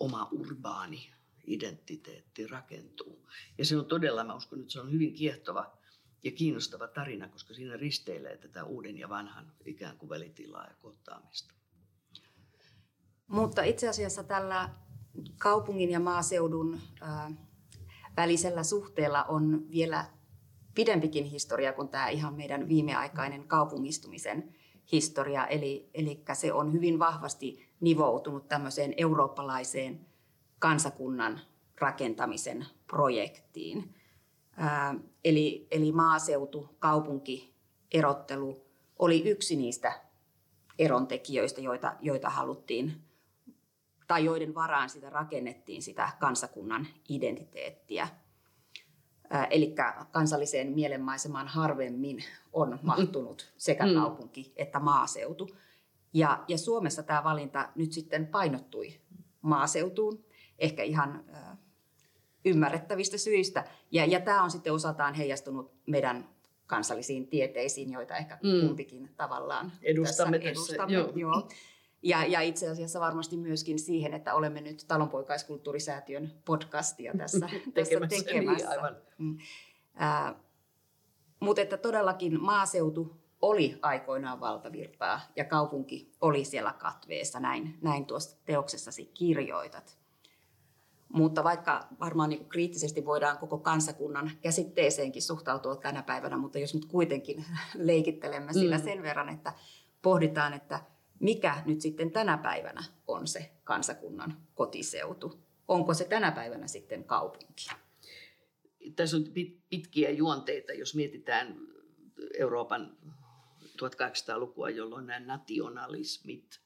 oma 0.01 0.29
urbaani 0.33 1.13
identiteetti 1.47 2.47
rakentuu. 2.47 3.31
Ja 3.59 3.65
se 3.65 3.77
on 3.77 3.87
todella, 3.87 4.25
mä 4.25 4.35
uskon, 4.35 4.61
että 4.61 4.73
se 4.73 4.81
on 4.81 4.93
hyvin 4.93 5.15
kiehtova 5.15 5.80
ja 6.23 6.31
kiinnostava 6.31 6.89
tarina, 6.89 7.29
koska 7.29 7.55
siinä 7.55 7.77
risteilee 7.77 8.37
tätä 8.37 8.65
uuden 8.65 8.99
ja 8.99 9.09
vanhan 9.09 9.53
ikään 9.65 9.99
kuin 9.99 10.09
välitilaa 10.11 10.65
ja 10.65 10.75
kohtaamista. 10.83 11.55
Mutta 13.27 13.63
itse 13.63 13.89
asiassa 13.89 14.25
tällä 14.25 14.71
kaupungin 15.39 15.91
ja 15.91 16.01
maaseudun 16.01 16.81
välisellä 18.17 18.63
suhteella 18.63 19.25
on 19.25 19.71
vielä 19.71 20.07
pidempikin 20.75 21.25
historia 21.25 21.73
kuin 21.73 21.89
tämä 21.89 22.09
ihan 22.09 22.35
meidän 22.35 22.69
viimeaikainen 22.69 23.49
kaupungistumisen 23.49 24.55
historia. 24.93 25.47
Eli, 25.47 25.91
eli 25.95 26.23
se 26.33 26.53
on 26.53 26.73
hyvin 26.73 26.99
vahvasti 26.99 27.69
nivoutunut 27.81 28.49
tämmöiseen 28.49 28.95
eurooppalaiseen 28.97 30.07
kansakunnan 30.59 31.41
rakentamisen 31.81 32.67
projektiin. 32.87 33.95
Ää, 34.61 34.95
eli, 35.25 35.69
eli 35.71 35.93
maaseutu, 35.93 36.77
kaupunki, 36.79 37.55
erottelu 37.93 38.67
oli 38.99 39.31
yksi 39.31 39.57
niistä 39.57 40.01
erontekijöistä, 40.79 41.61
joita, 41.61 41.97
joita 42.01 42.31
haluttiin 42.31 43.03
tai 44.07 44.25
joiden 44.25 44.55
varaan 44.55 44.91
sitä 44.91 45.11
rakennettiin 45.11 45.83
sitä 45.83 46.11
kansakunnan 46.19 46.87
identiteettiä. 47.09 48.09
Eli 49.51 49.75
kansalliseen 50.13 50.73
mielenmaisemaan 50.73 51.49
harvemmin 51.49 52.25
on 52.53 52.79
mahtunut 52.83 53.53
sekä 53.57 53.87
mm. 53.87 53.95
kaupunki 53.95 54.53
että 54.57 54.81
maaseutu. 54.81 55.49
Ja, 56.15 56.45
ja 56.49 56.59
Suomessa 56.59 57.03
tämä 57.03 57.25
valinta 57.25 57.69
nyt 57.75 57.93
sitten 57.93 58.27
painottui 58.27 59.01
maaseutuun, 59.43 60.25
ehkä 60.59 60.83
ihan 60.83 61.25
äh, 61.35 61.59
ymmärrettävistä 62.45 63.19
syistä. 63.19 63.65
Ja, 63.91 64.05
ja 64.05 64.21
tämä 64.21 64.43
on 64.43 64.51
sitten 64.51 64.73
osaltaan 64.73 65.15
heijastunut 65.15 65.73
meidän 65.87 66.29
kansallisiin 66.67 67.27
tieteisiin, 67.27 67.93
joita 67.93 68.17
ehkä 68.17 68.39
mm. 68.43 68.61
kumpikin 68.61 69.11
tavallaan 69.17 69.73
edustamme 69.83 70.39
tässä. 70.39 70.51
edustamme. 70.51 70.95
Joo. 70.95 71.13
Joo. 71.15 71.49
Ja, 72.03 72.27
ja 72.27 72.41
itse 72.41 72.69
asiassa 72.69 73.01
varmasti 73.01 73.37
myöskin 73.37 73.79
siihen, 73.79 74.15
että 74.15 74.35
olemme 74.35 74.61
nyt 74.61 74.85
talonpoikaiskulttuurisäätiön 74.89 76.33
podcastia 76.45 77.13
tässä 77.19 77.47
tekemässä. 77.47 77.71
Tässä 77.75 78.25
tekemässä. 78.25 78.69
Niin, 78.69 78.79
aivan. 78.79 78.97
Mm. 79.19 79.39
Äh, 80.03 80.35
mutta 81.41 81.63
että 81.63 81.77
todellakin 81.77 82.43
maaseutu 82.43 83.21
oli 83.43 83.79
aikoinaan 83.83 84.41
valtavirtaa 84.41 85.21
ja 85.37 85.45
kaupunki 85.45 86.13
oli 86.21 86.45
siellä 86.45 86.73
katveessa, 86.73 87.41
näin, 87.41 87.79
näin 87.83 88.07
tuossa 88.07 88.39
teoksessasi 88.45 89.11
kirjoitat. 89.15 90.00
Mutta 91.13 91.45
vaikka 91.45 91.89
varmaan 92.01 92.31
niin 92.31 92.49
kriittisesti 92.49 93.05
voidaan 93.05 93.39
koko 93.39 93.59
kansakunnan 93.59 94.31
käsitteeseenkin 94.43 95.23
suhtautua 95.23 95.77
tänä 95.77 96.03
päivänä, 96.03 96.37
mutta 96.37 96.59
jos 96.59 96.75
nyt 96.75 96.85
kuitenkin 96.85 97.45
leikittelemme 97.75 98.53
sillä 98.53 98.79
mm. 98.79 98.85
sen 98.85 99.03
verran, 99.03 99.29
että 99.29 99.53
pohditaan, 100.03 100.53
että 100.53 100.81
mikä 101.21 101.63
nyt 101.67 101.81
sitten 101.81 102.11
tänä 102.11 102.39
päivänä 102.39 102.85
on 103.07 103.27
se 103.27 103.51
kansakunnan 103.65 104.37
kotiseutu. 104.55 105.41
Onko 105.69 105.95
se 105.95 106.05
tänä 106.05 106.33
päivänä 106.33 106.67
sitten 106.67 107.05
kaupunki? 107.05 107.67
Tässä 108.97 109.17
on 109.17 109.25
pitkiä 109.71 110.11
juonteita, 110.11 110.73
jos 110.73 110.95
mietitään 110.95 111.59
Euroopan 112.39 112.97
1800-lukua, 113.65 114.71
jolloin 114.71 115.07
nämä 115.07 115.27
nationalismit 115.27 116.61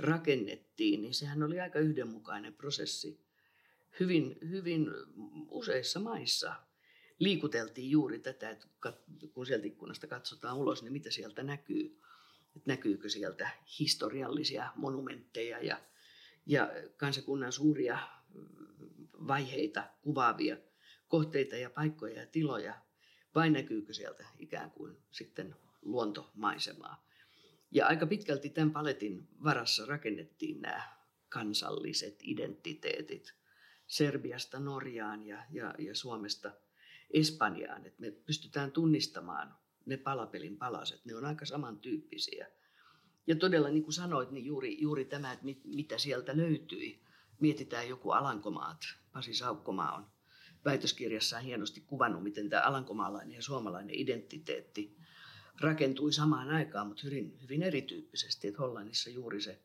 rakennettiin, 0.00 1.02
niin 1.02 1.14
sehän 1.14 1.42
oli 1.42 1.60
aika 1.60 1.78
yhdenmukainen 1.78 2.54
prosessi. 2.54 3.23
Hyvin, 4.00 4.38
hyvin 4.50 4.86
useissa 5.48 6.00
maissa 6.00 6.54
liikuteltiin 7.18 7.90
juuri 7.90 8.18
tätä, 8.18 8.50
että 8.50 8.66
kun 9.32 9.46
sieltä 9.46 9.66
ikkunasta 9.66 10.06
katsotaan 10.06 10.56
ulos, 10.56 10.82
niin 10.82 10.92
mitä 10.92 11.10
sieltä 11.10 11.42
näkyy 11.42 12.00
että 12.56 12.70
näkyykö 12.70 13.08
sieltä 13.08 13.50
historiallisia 13.78 14.72
monumentteja 14.76 15.64
ja, 15.64 15.80
ja 16.46 16.70
kansakunnan 16.96 17.52
suuria 17.52 17.98
mm, 18.34 19.08
vaiheita 19.26 19.90
kuvaavia 20.02 20.56
kohteita 21.08 21.56
ja 21.56 21.70
paikkoja 21.70 22.20
ja 22.20 22.26
tiloja, 22.26 22.74
vai 23.34 23.50
näkyykö 23.50 23.92
sieltä 23.92 24.26
ikään 24.38 24.70
kuin 24.70 24.96
sitten 25.10 25.56
luontomaisemaa. 25.82 27.08
Ja 27.70 27.86
aika 27.86 28.06
pitkälti 28.06 28.50
tämän 28.50 28.70
paletin 28.70 29.28
varassa 29.44 29.86
rakennettiin 29.86 30.60
nämä 30.60 30.82
kansalliset 31.28 32.18
identiteetit 32.22 33.34
Serbiasta 33.86 34.60
Norjaan 34.60 35.26
ja, 35.26 35.44
ja, 35.50 35.74
ja 35.78 35.94
Suomesta 35.94 36.52
Espanjaan, 37.10 37.86
että 37.86 38.00
me 38.00 38.10
pystytään 38.10 38.72
tunnistamaan 38.72 39.54
ne 39.86 39.96
palapelin 39.96 40.56
palaset, 40.56 41.04
ne 41.04 41.16
on 41.16 41.24
aika 41.24 41.44
samantyyppisiä. 41.44 42.48
Ja 43.26 43.36
todella 43.36 43.68
niin 43.68 43.82
kuin 43.82 43.94
sanoit, 43.94 44.30
niin 44.30 44.44
juuri, 44.46 44.80
juuri 44.80 45.04
tämä, 45.04 45.32
että 45.32 45.44
mit, 45.44 45.64
mitä 45.64 45.98
sieltä 45.98 46.36
löytyi. 46.36 47.04
Mietitään 47.40 47.88
joku 47.88 48.10
Alankomaat. 48.10 48.80
Pasi 49.12 49.34
Saukkomaa 49.34 49.94
on 49.94 50.06
väitöskirjassaan 50.64 51.44
hienosti 51.44 51.80
kuvannut, 51.80 52.22
miten 52.22 52.48
tämä 52.48 52.62
alankomaalainen 52.62 53.34
ja 53.34 53.42
suomalainen 53.42 53.94
identiteetti 53.98 54.96
rakentui 55.60 56.12
samaan 56.12 56.48
aikaan, 56.48 56.86
mutta 56.86 57.02
hyvin, 57.04 57.38
hyvin 57.42 57.62
erityyppisesti. 57.62 58.48
Että 58.48 58.60
Hollannissa 58.60 59.10
juuri 59.10 59.40
se 59.40 59.62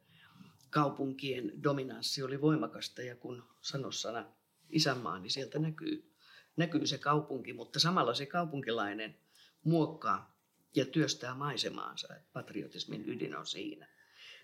kaupunkien 0.69 1.63
dominanssi 1.63 2.23
oli 2.23 2.41
voimakasta 2.41 3.01
ja 3.01 3.15
kun 3.15 3.43
sanossana 3.61 4.25
isänmaa, 4.69 5.19
niin 5.19 5.31
sieltä 5.31 5.59
näkyy, 5.59 6.13
näkyy 6.57 6.87
se 6.87 6.97
kaupunki, 6.97 7.53
mutta 7.53 7.79
samalla 7.79 8.13
se 8.13 8.25
kaupunkilainen– 8.25 9.15
muokkaa 9.63 10.39
ja 10.75 10.85
työstää 10.85 11.35
maisemaansa. 11.35 12.07
Patriotismin 12.33 13.09
ydin 13.09 13.35
on 13.35 13.45
siinä. 13.45 13.87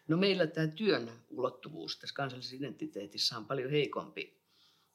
No 0.07 0.17
meillä 0.17 0.47
tämä 0.47 0.67
työn 0.67 1.11
ulottuvuus 1.29 1.99
tässä 1.99 2.15
kansallisessa 2.15 2.55
identiteetissä 2.55 3.37
on 3.37 3.45
paljon 3.45 3.71
heikompi, 3.71 4.41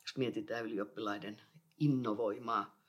jos 0.02 0.16
mietitään 0.16 0.64
ylioppilaiden 0.64 1.40
innovoimaa 1.78 2.80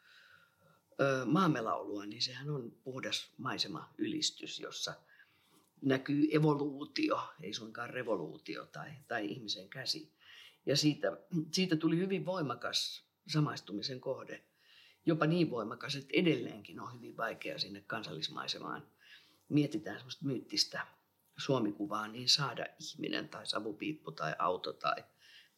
maamelaulua, 1.26 2.06
niin 2.06 2.22
sehän 2.22 2.50
on 2.50 2.72
puhdas 2.84 3.32
maisema-ylistys, 3.38 4.60
jossa 4.60 4.94
näkyy 5.82 6.28
evoluutio, 6.32 7.24
ei 7.42 7.54
suinkaan 7.54 7.90
revoluutio 7.90 8.66
tai, 8.66 8.92
tai 9.08 9.26
ihmisen 9.26 9.70
käsi. 9.70 10.14
Ja 10.66 10.78
siitä, 10.78 11.18
siitä 11.52 11.76
tuli 11.76 11.98
hyvin 11.98 12.26
voimakas 12.26 13.06
samaistumisen 13.28 14.02
kohde 14.02 14.44
jopa 15.06 15.26
niin 15.26 15.50
voimakas, 15.50 15.96
että 15.96 16.10
edelleenkin 16.14 16.80
on 16.80 16.94
hyvin 16.94 17.18
vaikea 17.18 17.60
sinne 17.60 17.84
kansallismaisemaan. 17.88 18.88
Mietitään 19.50 19.98
semmoista 19.98 20.26
myyttistä 20.26 20.88
suomikuvaa, 21.38 22.08
niin 22.08 22.30
saada 22.30 22.66
ihminen 22.80 23.30
tai 23.30 23.46
savupiippu 23.46 24.12
tai 24.12 24.36
auto 24.40 24.74
tai, 24.74 25.04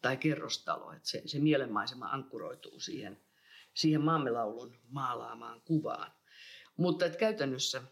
tai 0.02 0.18
kerrostalo. 0.18 0.92
Että 0.92 1.10
se, 1.10 1.22
se 1.26 1.40
mielenmaisema 1.40 2.06
ankkuroituu 2.06 2.80
siihen, 2.80 3.22
siihen 3.74 4.02
maamelaulun 4.02 4.78
maalaamaan 4.90 5.62
kuvaan. 5.62 6.12
Mutta 6.78 7.06
että 7.06 7.18
käytännössä 7.18 7.84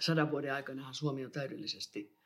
sadan 0.00 0.30
vuoden 0.30 0.54
aikana 0.54 0.92
Suomi 0.92 1.24
on 1.24 1.30
täydellisesti 1.30 2.16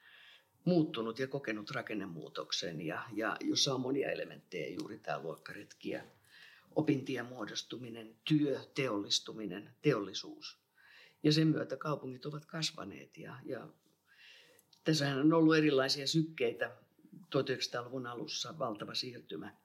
muuttunut 0.65 1.19
ja 1.19 1.27
kokenut 1.27 1.71
rakennemuutoksen, 1.71 2.81
ja, 2.81 3.03
ja 3.13 3.37
jossa 3.41 3.75
on 3.75 3.81
monia 3.81 4.11
elementtejä, 4.11 4.77
juuri 4.81 4.99
tämä 4.99 5.23
luokkaretki 5.23 5.91
ja 5.91 6.03
opintien 6.75 7.27
muodostuminen, 7.27 8.17
työ, 8.25 8.61
teollistuminen, 8.75 9.71
teollisuus. 9.83 10.59
Ja 11.23 11.33
sen 11.33 11.49
myötä 11.49 11.77
kaupungit 11.77 12.27
ovat 12.27 12.45
kasvaneet 12.45 13.19
ja, 13.19 13.37
ja 13.45 13.69
tässähän 14.85 15.19
on 15.19 15.33
ollut 15.33 15.57
erilaisia 15.57 16.07
sykkeitä. 16.07 16.77
1900-luvun 17.15 18.07
alussa 18.07 18.59
valtava 18.59 18.95
siirtymä. 18.95 19.57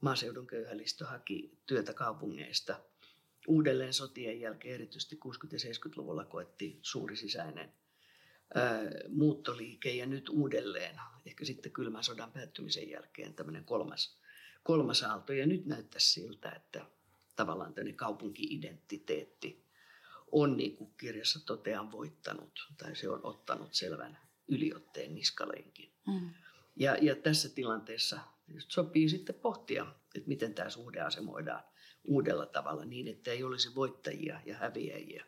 Maaseudun 0.00 0.46
köyhälistö 0.46 1.06
haki 1.06 1.58
työtä 1.66 1.94
kaupungeista. 1.94 2.80
Uudelleen 3.46 3.94
sotien 3.94 4.40
jälkeen, 4.40 4.74
erityisesti 4.74 5.18
60- 5.26 5.28
ja 5.52 5.58
70-luvulla, 5.58 6.24
koettiin 6.24 6.78
suuri 6.82 7.16
sisäinen 7.16 7.72
muuttoliike 9.08 9.94
ja 9.94 10.06
nyt 10.06 10.28
uudelleen, 10.28 11.00
ehkä 11.26 11.44
sitten 11.44 11.72
kylmän 11.72 12.04
sodan 12.04 12.32
päättymisen 12.32 12.90
jälkeen, 12.90 13.34
tämmöinen 13.34 13.64
kolmas 13.64 14.18
kolmas 14.66 15.02
aalto. 15.02 15.32
Ja 15.32 15.46
nyt 15.46 15.66
näyttää 15.66 16.00
siltä, 16.00 16.50
että 16.50 16.86
tavallaan 17.36 17.74
tämmöinen 17.74 17.96
kaupunki-identiteetti 17.96 19.64
on 20.32 20.56
niin 20.56 20.76
kuin 20.76 20.90
kirjassa 20.96 21.46
totean 21.46 21.92
voittanut 21.92 22.68
tai 22.76 22.96
se 22.96 23.08
on 23.08 23.20
ottanut 23.22 23.74
selvän 23.74 24.18
yliotteen 24.48 25.14
niskalenkin. 25.14 25.92
Mm. 26.06 26.30
Ja, 26.76 26.96
ja 26.96 27.16
tässä 27.16 27.48
tilanteessa 27.48 28.20
sopii 28.68 29.08
sitten 29.08 29.34
pohtia, 29.34 29.86
että 30.14 30.28
miten 30.28 30.54
tämä 30.54 30.70
suhde 30.70 31.00
asemoidaan 31.00 31.62
uudella 32.06 32.46
tavalla 32.46 32.84
niin, 32.84 33.08
että 33.08 33.30
ei 33.30 33.44
olisi 33.44 33.74
voittajia 33.74 34.40
ja 34.46 34.56
häviäjiä, 34.56 35.24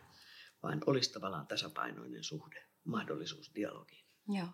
vaan 0.62 0.82
olisi 0.86 1.12
tavallaan 1.12 1.46
tasapainoinen 1.46 2.24
suhde, 2.24 2.62
mahdollisuus 2.84 3.54
dialogiin. 3.54 4.04
Joo. 4.28 4.46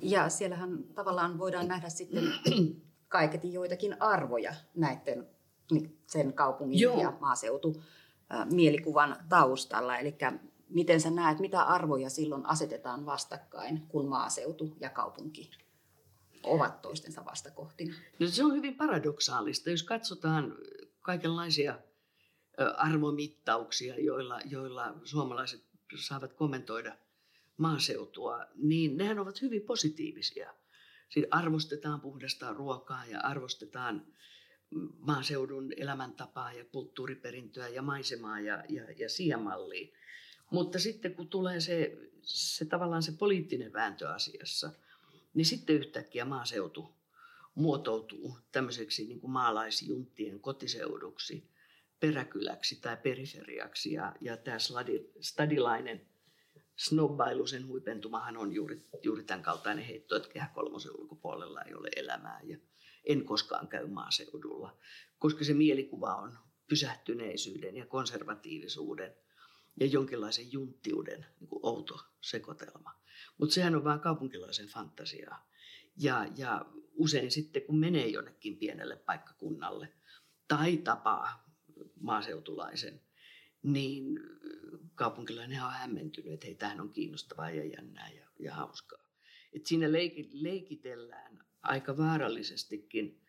Ja 0.00 0.28
siellähän 0.28 0.84
tavallaan 0.94 1.38
voidaan 1.38 1.68
nähdä 1.68 1.88
sitten 1.88 2.24
kaiketi 3.08 3.52
joitakin 3.52 4.02
arvoja 4.02 4.54
näiden 4.74 5.28
sen 6.06 6.32
kaupungin 6.32 6.80
Joo. 6.80 7.02
ja 7.02 7.12
maaseutu 7.20 7.82
mielikuvan 8.52 9.16
taustalla. 9.28 9.98
Eli 9.98 10.16
miten 10.68 11.00
sä 11.00 11.10
näet, 11.10 11.38
mitä 11.38 11.62
arvoja 11.62 12.10
silloin 12.10 12.46
asetetaan 12.46 13.06
vastakkain, 13.06 13.86
kun 13.88 14.08
maaseutu 14.08 14.76
ja 14.80 14.90
kaupunki 14.90 15.50
ovat 16.42 16.82
toistensa 16.82 17.24
vastakohtina? 17.24 17.94
No 18.18 18.26
se 18.26 18.44
on 18.44 18.54
hyvin 18.54 18.76
paradoksaalista, 18.76 19.70
jos 19.70 19.82
katsotaan 19.82 20.56
kaikenlaisia 21.02 21.78
arvomittauksia, 22.76 24.00
joilla, 24.00 24.40
joilla 24.44 24.94
suomalaiset 25.04 25.64
saavat 25.96 26.32
kommentoida 26.32 26.96
maaseutua, 27.56 28.46
niin 28.54 28.96
nehän 28.96 29.18
ovat 29.18 29.42
hyvin 29.42 29.62
positiivisia. 29.62 30.54
Siinä 31.08 31.28
arvostetaan 31.30 32.00
puhdasta 32.00 32.52
ruokaa 32.52 33.06
ja 33.06 33.20
arvostetaan 33.20 34.06
maaseudun 34.98 35.72
elämäntapaa 35.76 36.52
ja 36.52 36.64
kulttuuriperintöä 36.64 37.68
ja 37.68 37.82
maisemaa 37.82 38.40
ja, 38.40 38.64
ja, 38.68 38.90
ja 38.90 39.08
sijamalliin. 39.08 39.92
Mutta 40.50 40.78
sitten 40.78 41.14
kun 41.14 41.28
tulee 41.28 41.60
se, 41.60 41.96
se 42.22 42.64
tavallaan 42.64 43.02
se 43.02 43.12
poliittinen 43.12 43.72
vääntö 43.72 44.08
asiassa, 44.08 44.72
niin 45.34 45.46
sitten 45.46 45.76
yhtäkkiä 45.76 46.24
maaseutu 46.24 46.99
muotoutuu 47.54 48.38
tämmöiseksi 48.52 49.04
niin 49.04 49.20
kuin 49.20 49.30
maalaisjunttien 49.30 50.40
kotiseuduksi, 50.40 51.50
peräkyläksi 52.00 52.80
tai 52.80 52.96
periferiaksi. 52.96 53.92
Ja, 53.92 54.14
ja 54.20 54.36
tämä 54.36 54.58
sladi, 54.58 55.00
stadilainen 55.20 56.06
snobbailu, 56.76 57.46
sen 57.46 57.66
huipentumahan 57.66 58.36
on 58.36 58.52
juuri, 58.52 58.88
juuri 59.02 59.24
tämän 59.24 59.42
kaltainen 59.42 59.84
heitto, 59.84 60.16
että 60.16 60.28
kehä 60.28 60.50
kolmosen 60.54 60.92
ulkopuolella 60.98 61.62
ei 61.62 61.74
ole 61.74 61.88
elämää. 61.96 62.40
Ja 62.44 62.58
en 63.04 63.24
koskaan 63.24 63.68
käy 63.68 63.86
maaseudulla, 63.86 64.78
koska 65.18 65.44
se 65.44 65.54
mielikuva 65.54 66.14
on 66.14 66.38
pysähtyneisyyden 66.68 67.76
ja 67.76 67.86
konservatiivisuuden 67.86 69.14
ja 69.80 69.86
jonkinlaisen 69.86 70.52
junttiuden 70.52 71.26
niin 71.40 71.48
kuin 71.48 71.60
outo 71.62 71.98
sekoitelma. 72.20 73.00
Mutta 73.38 73.54
sehän 73.54 73.76
on 73.76 73.84
vain 73.84 74.00
kaupunkilaisen 74.00 74.66
fantasiaa. 74.66 75.50
Ja, 75.96 76.26
ja 76.36 76.66
usein 76.94 77.30
sitten, 77.30 77.62
kun 77.62 77.78
menee 77.78 78.08
jonnekin 78.08 78.56
pienelle 78.56 78.96
paikkakunnalle 78.96 79.92
tai 80.48 80.76
tapaa 80.76 81.54
maaseutulaisen, 82.00 83.00
niin 83.62 84.20
kaupunkilainen 84.94 85.62
on 85.62 85.72
hämmentynyt, 85.72 86.32
että 86.32 86.46
hei, 86.46 86.54
tämähän 86.54 86.80
on 86.80 86.90
kiinnostavaa 86.90 87.50
ja 87.50 87.64
jännää 87.64 88.10
ja, 88.10 88.26
ja 88.38 88.54
hauskaa. 88.54 89.04
Et 89.52 89.66
siinä 89.66 89.92
leiki, 89.92 90.30
leikitellään 90.32 91.44
aika 91.62 91.96
vaarallisestikin 91.96 93.20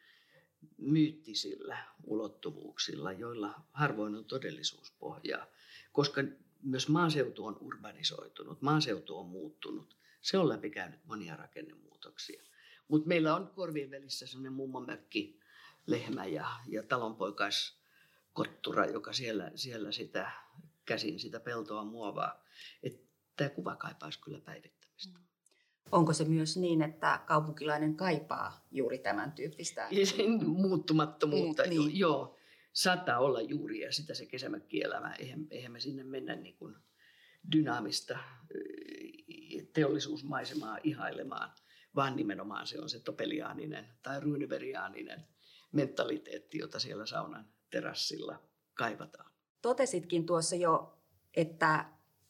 myyttisillä 0.77 1.77
ulottuvuuksilla, 2.03 3.11
joilla 3.11 3.61
harvoin 3.73 4.15
on 4.15 4.25
todellisuuspohjaa, 4.25 5.47
koska 5.91 6.21
myös 6.63 6.87
maaseutu 6.87 7.45
on 7.45 7.57
urbanisoitunut, 7.61 8.61
maaseutu 8.61 9.17
on 9.17 9.25
muuttunut. 9.25 9.97
Se 10.21 10.37
on 10.37 10.49
läpikäynyt 10.49 11.05
monia 11.05 11.35
rakennemuutoksia. 11.35 12.43
Mutta 12.91 13.07
meillä 13.07 13.35
on 13.35 13.51
korvien 13.55 13.91
välissä 13.91 14.27
sellainen 14.27 14.53
mummomökki, 14.53 15.39
lehmä 15.85 16.25
ja, 16.25 16.47
ja 16.67 16.83
talonpoikaiskottura, 16.83 18.85
joka 18.85 19.13
siellä, 19.13 19.51
siellä 19.55 19.91
sitä 19.91 20.31
käsin 20.85 21.19
sitä 21.19 21.39
peltoa 21.39 21.83
muovaa. 21.83 22.43
Tämä 23.35 23.49
kuva 23.49 23.75
kaipaisi 23.75 24.21
kyllä 24.21 24.41
päivittämistä. 24.41 25.19
Mm. 25.19 25.25
Onko 25.91 26.13
se 26.13 26.25
myös 26.25 26.57
niin, 26.57 26.81
että 26.81 27.19
kaupunkilainen 27.25 27.95
kaipaa 27.95 28.65
juuri 28.71 28.97
tämän 28.97 29.31
tyyppistä? 29.31 29.87
Muuttumattomuutta, 30.45 31.63
Muut, 31.63 31.85
niin. 31.85 31.99
joo. 31.99 32.37
Saattaa 32.73 33.19
olla 33.19 33.41
juuri 33.41 33.79
ja 33.79 33.91
sitä 33.91 34.13
se 34.13 34.25
kesämökkielämä. 34.25 35.15
Eihän, 35.19 35.47
eihän 35.51 35.71
me 35.71 35.79
sinne 35.79 36.03
mennä 36.03 36.35
niin 36.35 36.57
kuin 36.57 36.75
dynaamista 37.51 38.19
teollisuusmaisemaa 39.73 40.77
ihailemaan, 40.83 41.51
vaan 41.95 42.15
nimenomaan 42.15 42.67
se 42.67 42.79
on 42.79 42.89
se 42.89 42.99
topeliaaninen 42.99 43.87
tai 44.03 44.19
ruiniveriaaninen 44.19 45.27
mentaliteetti, 45.71 46.57
jota 46.57 46.79
siellä 46.79 47.05
saunan 47.05 47.45
terassilla 47.69 48.39
kaivataan. 48.73 49.31
Totesitkin 49.61 50.25
tuossa 50.25 50.55
jo, 50.55 50.97
että 51.35 51.85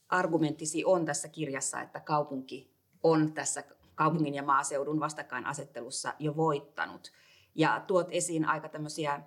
argumenttisi 0.10 0.86
on 0.86 1.06
tässä 1.06 1.28
kirjassa, 1.28 1.82
että 1.82 2.00
kaupunki 2.00 2.74
on 3.04 3.34
tässä 3.34 3.64
kaupungin 3.96 4.36
ja 4.36 4.44
maaseudun 4.44 5.00
vastakkainasettelussa 5.00 6.14
jo 6.20 6.36
voittanut. 6.36 7.12
Ja 7.56 7.84
tuot 7.88 8.08
esiin 8.12 8.46
aika 8.46 8.70
tämmöisiä 8.70 9.22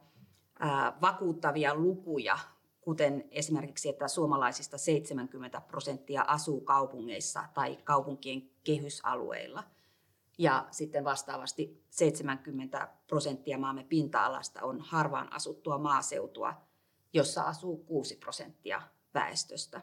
vakuuttavia 1.01 1.75
lukuja, 1.75 2.39
kuten 2.81 3.29
esimerkiksi, 3.31 3.89
että 3.89 4.09
suomalaisista 4.09 4.79
70 4.79 5.61
prosenttia 5.61 6.23
asuu 6.23 6.61
kaupungeissa 6.61 7.45
tai 7.55 7.79
kaupunkien 7.85 8.51
kehysalueilla. 8.65 9.65
Ja 10.39 10.67
sitten 10.71 11.05
vastaavasti 11.05 11.85
70 11.91 12.89
prosenttia 13.07 13.59
maamme 13.59 13.85
pinta-alasta 13.85 14.63
on 14.63 14.81
harvaan 14.81 15.33
asuttua 15.33 15.79
maaseutua, 15.79 16.55
jossa 17.13 17.43
asuu 17.43 17.77
6 17.77 18.17
prosenttia 18.17 18.83
väestöstä. 19.15 19.81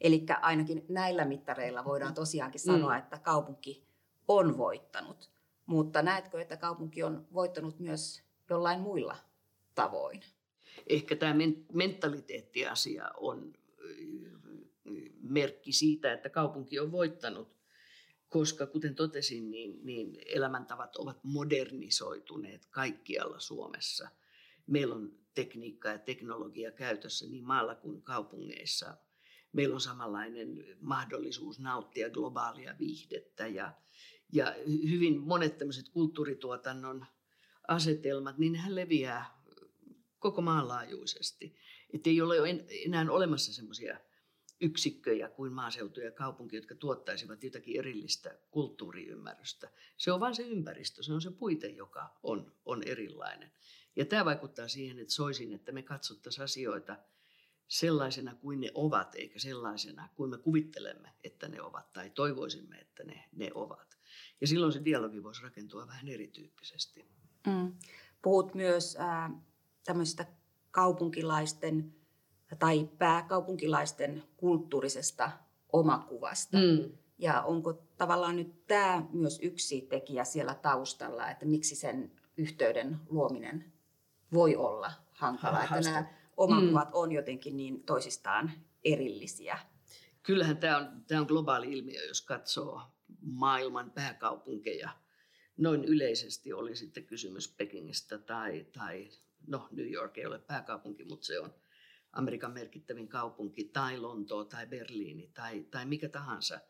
Eli 0.00 0.26
ainakin 0.40 0.84
näillä 0.88 1.24
mittareilla 1.24 1.84
voidaan 1.84 2.14
tosiaankin 2.14 2.60
sanoa, 2.60 2.92
mm. 2.92 2.98
että 2.98 3.18
kaupunki 3.18 3.84
on 4.28 4.58
voittanut. 4.58 5.30
Mutta 5.66 6.02
näetkö, 6.02 6.40
että 6.40 6.56
kaupunki 6.56 7.02
on 7.02 7.26
voittanut 7.34 7.78
myös 7.78 8.22
jollain 8.50 8.80
muilla 8.80 9.16
tavoin? 9.74 10.20
Ehkä 10.86 11.16
tämä 11.16 11.34
mentaliteettiasia 11.72 13.10
on 13.16 13.52
merkki 15.22 15.72
siitä, 15.72 16.12
että 16.12 16.30
kaupunki 16.30 16.78
on 16.78 16.92
voittanut, 16.92 17.59
koska 18.30 18.66
kuten 18.66 18.94
totesin, 18.94 19.50
niin, 19.50 19.86
niin 19.86 20.18
elämäntavat 20.26 20.96
ovat 20.96 21.18
modernisoituneet 21.22 22.66
kaikkialla 22.70 23.40
Suomessa. 23.40 24.08
Meillä 24.66 24.94
on 24.94 25.12
tekniikka 25.34 25.88
ja 25.88 25.98
teknologia 25.98 26.70
käytössä 26.70 27.26
niin 27.26 27.44
maalla 27.44 27.74
kuin 27.74 28.02
kaupungeissa– 28.02 28.94
meillä 29.52 29.74
on 29.74 29.80
samanlainen 29.80 30.64
mahdollisuus 30.80 31.60
nauttia 31.60 32.10
globaalia 32.10 32.74
viihdettä 32.78 33.46
ja, 33.46 33.72
ja 34.32 34.54
hyvin 34.66 35.20
monet 35.20 35.58
tämmöiset 35.58 35.88
kulttuurituotannon 35.88 37.06
asetelmat, 37.68 38.38
niin 38.38 38.56
hän 38.56 38.74
leviää 38.74 39.42
koko 40.18 40.42
maanlaajuisesti. 40.42 41.56
Että 41.94 42.10
ei 42.10 42.20
ole 42.20 42.36
enää 42.84 43.06
olemassa 43.10 43.52
semmoisia 43.52 43.98
yksikköjä 44.60 45.28
kuin 45.28 45.52
maaseutu 45.52 46.00
ja 46.00 46.12
kaupunki, 46.12 46.56
jotka 46.56 46.74
tuottaisivat 46.74 47.44
jotakin 47.44 47.78
erillistä 47.78 48.38
kulttuuriymmärrystä. 48.50 49.70
Se 49.96 50.12
on 50.12 50.20
vain 50.20 50.34
se 50.34 50.42
ympäristö, 50.42 51.02
se 51.02 51.12
on 51.12 51.20
se 51.20 51.30
puite, 51.30 51.66
joka 51.66 52.18
on, 52.22 52.52
on 52.64 52.82
erilainen. 52.82 53.52
Ja 53.96 54.04
tämä 54.04 54.24
vaikuttaa 54.24 54.68
siihen, 54.68 54.98
että 54.98 55.14
soisin, 55.14 55.52
että 55.52 55.72
me 55.72 55.82
katsottaisiin 55.82 56.44
asioita– 56.44 56.96
sellaisena 57.70 58.34
kuin 58.34 58.60
ne 58.60 58.70
ovat, 58.74 59.14
eikä 59.14 59.38
sellaisena 59.38 60.08
kuin 60.14 60.30
me 60.30 60.38
kuvittelemme, 60.38 61.12
että 61.24 61.48
ne 61.48 61.62
ovat, 61.62 61.92
tai 61.92 62.10
toivoisimme, 62.10 62.76
että 62.76 63.04
ne, 63.04 63.28
ne 63.32 63.50
ovat. 63.54 63.98
Ja 64.40 64.46
silloin 64.46 64.72
se 64.72 64.84
dialogi 64.84 65.22
voisi 65.22 65.42
rakentua 65.42 65.86
vähän 65.86 66.08
erityyppisesti. 66.08 67.08
Mm. 67.46 67.74
Puhut 68.22 68.54
myös 68.54 68.96
äh, 68.96 69.32
tämmöistä 69.84 70.26
kaupunkilaisten 70.70 71.94
tai 72.58 72.88
pääkaupunkilaisten 72.98 74.22
kulttuurisesta 74.36 75.30
omakuvasta. 75.72 76.58
Mm. 76.58 76.92
Ja 77.18 77.42
onko 77.42 77.72
tavallaan 77.72 78.36
nyt 78.36 78.66
tämä 78.66 79.06
myös 79.12 79.38
yksi 79.42 79.80
tekijä 79.80 80.24
siellä 80.24 80.54
taustalla, 80.54 81.30
että 81.30 81.46
miksi 81.46 81.76
sen 81.76 82.12
yhteyden 82.36 82.96
luominen 83.08 83.72
voi 84.32 84.56
olla 84.56 84.92
hankala? 85.10 85.64
Että 85.64 85.80
nämä 85.80 86.04
omakuvat 86.36 86.88
mm. 86.88 86.94
on 86.94 87.12
jotenkin 87.12 87.56
niin 87.56 87.82
toisistaan 87.82 88.52
erillisiä. 88.84 89.58
Kyllähän 90.22 90.56
tämä 90.56 90.76
on, 90.76 91.04
tämä 91.06 91.20
on 91.20 91.26
globaali 91.26 91.72
ilmiö, 91.72 92.04
jos 92.08 92.22
katsoo 92.22 92.82
maailman 93.22 93.90
pääkaupunkeja. 93.90 94.90
Noin 95.56 95.84
yleisesti 95.84 96.52
oli 96.52 96.76
sitten 96.76 97.06
kysymys 97.06 97.54
Pekingistä 97.56 98.18
tai, 98.18 98.66
tai 98.78 99.08
no 99.46 99.68
New 99.70 99.92
York 99.92 100.18
ei 100.18 100.26
ole 100.26 100.38
pääkaupunki, 100.38 101.04
mutta 101.04 101.26
se 101.26 101.40
on 101.40 101.54
Amerikan 102.12 102.52
merkittävin 102.52 103.08
kaupunki, 103.08 103.64
tai 103.64 103.98
Lontoo, 103.98 104.44
tai 104.44 104.66
Berliini, 104.66 105.30
tai, 105.34 105.62
tai 105.70 105.86
mikä 105.86 106.08
tahansa, 106.08 106.60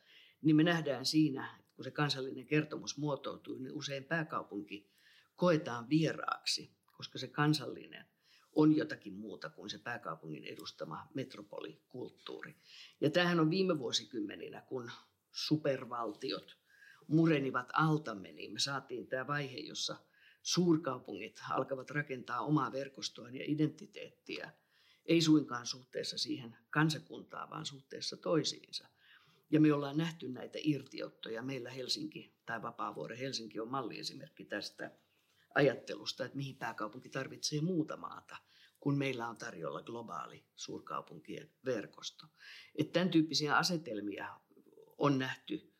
niin 0.43 0.57
me 0.57 0.63
nähdään 0.63 1.07
siinä, 1.07 1.59
kun 1.77 1.85
se 1.85 1.91
kansallinen 1.91 2.47
kertomus 2.47 2.99
muotoutuu, 2.99 3.59
niin 3.59 3.73
usein 3.73 4.05
pääkaupunki 4.05 4.91
koetaan 5.37 5.89
vieraaksi, 5.89 6.75
koska 6.93 7.19
se 7.19 7.29
kansallinen 7.29 8.05
on 8.53 8.77
jotakin 8.77 9.15
muuta 9.15 9.51
kuin 9.51 9.71
se 9.71 9.79
pääkaupungin 9.79 10.45
edustama 10.45 11.09
metropolikulttuuri. 11.15 12.57
Ja 13.01 13.11
tämähän 13.11 13.41
on 13.41 13.51
viime 13.51 13.79
vuosikymmeninä, 13.79 14.61
kun 14.61 14.91
supervaltiot 15.33 16.59
murenivat 17.07 17.69
altamme, 17.73 18.33
niin 18.33 18.53
me 18.53 18.59
saatiin 18.59 19.07
tämä 19.07 19.27
vaihe, 19.27 19.59
jossa 19.59 19.97
suurkaupungit 20.43 21.41
alkavat 21.51 21.91
rakentaa 21.91 22.41
omaa 22.41 22.73
verkostoaan 22.73 23.35
ja 23.35 23.45
identiteettiä, 23.47 24.53
ei 25.11 25.23
suinkaan 25.23 25.67
suhteessa 25.67 26.19
siihen 26.19 26.57
kansakuntaan, 26.71 27.51
vaan 27.51 27.67
suhteessa 27.67 28.17
toisiinsa. 28.17 28.89
Ja 29.51 29.61
me 29.61 29.73
ollaan 29.73 29.97
nähty 29.97 30.29
näitä 30.29 30.59
irtiottoja. 30.63 31.43
Meillä 31.43 31.71
Helsinki 31.71 32.35
tai 32.47 32.63
Vapaavuori 32.63 33.19
Helsinki 33.19 33.61
on 33.61 33.71
malliesimerkki 33.71 34.45
tästä 34.45 34.91
ajattelusta, 35.55 36.25
että 36.25 36.37
mihin 36.37 36.57
pääkaupunki 36.57 37.09
tarvitsee 37.09 37.61
muuta 37.61 37.97
maata, 37.97 38.37
kun 38.81 38.99
meillä 38.99 39.29
on 39.29 39.37
tarjolla 39.37 39.83
globaali 39.83 40.45
suurkaupunkien 40.57 41.51
verkosto. 41.65 42.27
Että 42.75 42.93
tämän 42.93 43.11
tyyppisiä 43.11 43.57
asetelmia 43.57 44.41
on 44.99 45.19
nähty 45.19 45.73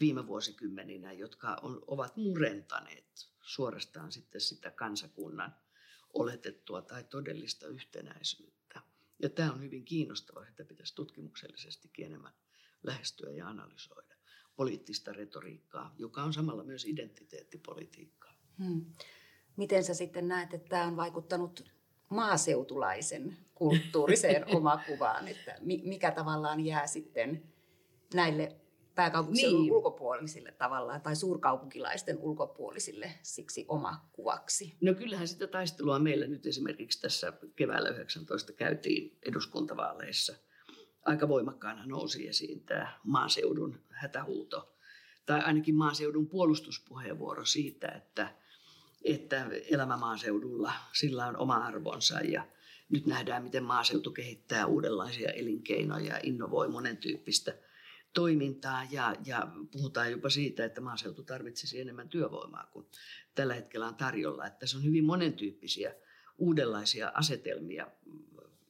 viime 0.00 0.26
vuosikymmeninä, 0.26 1.12
jotka 1.12 1.56
on, 1.62 1.84
ovat 1.86 2.16
murentaneet 2.16 3.28
suorastaan 3.42 4.12
sitten 4.12 4.40
sitä 4.40 4.70
kansakunnan 4.70 5.56
oletettua 6.14 6.82
tai 6.82 7.04
todellista 7.04 7.66
yhtenäisyyttä. 7.66 8.80
Ja 9.22 9.28
tämä 9.28 9.52
on 9.52 9.62
hyvin 9.62 9.84
kiinnostavaa, 9.84 10.48
että 10.48 10.64
pitäisi 10.64 10.94
tutkimuksellisestikin 10.94 12.06
enemmän 12.06 12.32
lähestyä 12.82 13.30
ja 13.30 13.48
analysoida 13.48 14.14
poliittista 14.56 15.12
retoriikkaa, 15.12 15.94
joka 15.98 16.22
on 16.22 16.32
samalla 16.32 16.64
myös 16.64 16.84
identiteettipolitiikkaa. 16.84 18.34
Hmm. 18.58 18.84
Miten 19.56 19.84
sä 19.84 19.94
sitten 19.94 20.28
näet, 20.28 20.54
että 20.54 20.68
tämä 20.68 20.84
on 20.84 20.96
vaikuttanut 20.96 21.64
maaseutulaisen 22.08 23.36
kulttuuriseen 23.54 24.44
omakuvaan, 24.56 25.28
että 25.28 25.56
mikä 25.62 26.10
tavallaan 26.10 26.60
jää 26.60 26.86
sitten 26.86 27.42
näille 28.14 28.56
pääkaupunkiseudun 28.94 29.60
niin. 29.60 29.72
ulkopuolisille 29.72 30.52
tavallaan 30.52 31.00
tai 31.00 31.16
suurkaupunkilaisten 31.16 32.18
ulkopuolisille 32.18 33.10
siksi 33.22 33.64
oma 33.68 34.08
kuvaksi? 34.12 34.76
No 34.80 34.94
kyllähän 34.94 35.28
sitä 35.28 35.46
taistelua 35.46 35.98
meillä 35.98 36.26
nyt 36.26 36.46
esimerkiksi 36.46 37.00
tässä 37.00 37.32
keväällä 37.56 37.88
19 37.88 38.52
käytiin 38.52 39.18
eduskuntavaaleissa. 39.22 40.34
Aika 41.04 41.28
voimakkaana 41.28 41.86
nousi 41.86 42.28
esiin 42.28 42.60
tämä 42.60 43.00
maaseudun 43.04 43.80
hätähuuto 43.90 44.76
tai 45.26 45.40
ainakin 45.40 45.74
maaseudun 45.74 46.26
puolustuspuheenvuoro 46.26 47.44
siitä, 47.44 47.88
että, 47.88 48.34
että 49.04 49.46
elämä 49.70 49.96
maaseudulla, 49.96 50.72
sillä 50.92 51.26
on 51.26 51.36
oma 51.36 51.56
arvonsa 51.56 52.20
ja 52.20 52.46
nyt 52.90 53.06
nähdään, 53.06 53.42
miten 53.42 53.64
maaseutu 53.64 54.10
kehittää 54.10 54.66
uudenlaisia 54.66 55.30
elinkeinoja 55.30 56.14
ja 56.14 56.20
innovoi 56.22 56.68
monen 56.68 56.96
tyyppistä– 56.96 57.54
toimintaa 58.14 58.86
ja, 58.90 59.16
ja 59.24 59.48
puhutaan 59.72 60.10
jopa 60.10 60.30
siitä, 60.30 60.64
että 60.64 60.80
maaseutu 60.80 61.22
tarvitsisi 61.22 61.80
enemmän 61.80 62.08
työvoimaa 62.08 62.68
kuin 62.72 62.86
tällä 63.34 63.54
hetkellä 63.54 63.88
on 63.88 63.94
tarjolla. 63.94 64.46
Että 64.46 64.66
se 64.66 64.76
on 64.76 64.84
hyvin 64.84 65.04
monentyyppisiä 65.04 65.94
uudenlaisia 66.38 67.12
asetelmia 67.14 67.86
mm, 68.06 68.24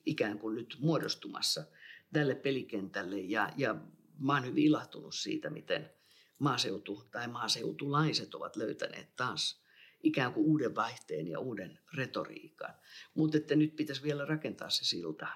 ikään 0.06 0.38
kuin 0.38 0.54
nyt 0.54 0.76
muodostumassa 0.80 1.64
tälle 2.12 2.34
pelikentälle 2.34 3.18
ja, 3.18 3.52
ja 3.56 3.74
mä 4.18 4.32
olen 4.32 4.44
hyvin 4.44 4.64
ilahtunut 4.64 5.14
siitä, 5.14 5.50
miten 5.50 5.90
maaseutu 6.38 7.02
tai 7.10 7.28
maaseutulaiset 7.28 8.34
ovat 8.34 8.56
löytäneet 8.56 9.16
taas 9.16 9.64
ikään 10.02 10.32
kuin 10.32 10.46
uuden 10.46 10.74
vaihteen 10.74 11.28
ja 11.28 11.38
uuden 11.38 11.78
retoriikan. 11.94 12.74
Mutta 13.14 13.36
että 13.36 13.56
nyt 13.56 13.76
pitäisi 13.76 14.02
vielä 14.02 14.24
rakentaa 14.24 14.70
se 14.70 14.84
silta 14.84 15.26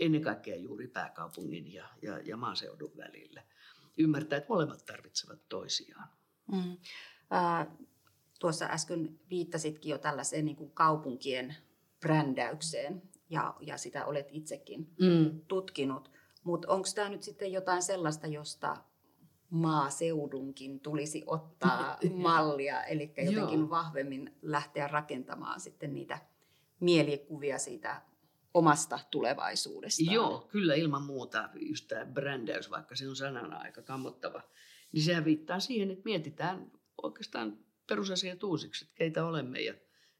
ennen 0.00 0.22
kaikkea 0.22 0.56
juuri 0.56 0.88
pääkaupungin 0.88 1.72
ja, 1.72 1.88
ja, 2.02 2.18
ja 2.18 2.36
maaseudun 2.36 2.92
välille. 2.96 3.42
Ymmärtää, 3.98 4.36
että 4.36 4.52
molemmat 4.52 4.84
tarvitsevat 4.86 5.48
toisiaan. 5.48 6.08
Mm. 6.52 6.76
Äh, 7.32 7.66
tuossa 8.38 8.64
äsken 8.64 9.20
viittasitkin 9.30 9.90
jo 9.90 9.98
tällaiseen 9.98 10.44
niin 10.44 10.56
kuin 10.56 10.70
kaupunkien 10.70 11.56
brändäykseen 12.00 13.02
ja, 13.30 13.54
ja 13.60 13.78
sitä 13.78 14.06
olet 14.06 14.28
itsekin 14.30 14.94
mm. 15.00 15.40
tutkinut. 15.48 16.10
Mutta 16.44 16.68
onko 16.68 16.88
tämä 16.94 17.08
nyt 17.08 17.22
sitten 17.22 17.52
jotain 17.52 17.82
sellaista, 17.82 18.26
josta 18.26 18.76
maaseudunkin 19.50 20.80
tulisi 20.80 21.22
ottaa 21.26 21.98
mallia, 22.14 22.84
eli 22.84 23.12
jotenkin 23.16 23.60
Joo. 23.60 23.70
vahvemmin 23.70 24.36
lähteä 24.42 24.88
rakentamaan 24.88 25.60
sitten 25.60 25.94
niitä 25.94 26.18
mielikuvia 26.80 27.58
siitä 27.58 28.02
omasta 28.54 28.98
tulevaisuudestaan. 29.10 30.14
Joo, 30.14 30.48
kyllä 30.52 30.74
ilman 30.74 31.02
muuta 31.02 31.48
just 31.54 31.88
tämä 31.88 32.06
brändäys, 32.06 32.70
vaikka 32.70 32.96
se 32.96 33.08
on 33.08 33.16
sanana 33.16 33.56
aika 33.56 33.82
kammottava, 33.82 34.42
niin 34.92 35.02
sehän 35.02 35.24
viittaa 35.24 35.60
siihen, 35.60 35.90
että 35.90 36.04
mietitään 36.04 36.72
oikeastaan 37.02 37.58
perusasiat 37.86 38.42
uusiksi, 38.42 38.84
että 38.84 38.94
keitä 38.96 39.24
olemme 39.24 39.60
ja 39.60 39.74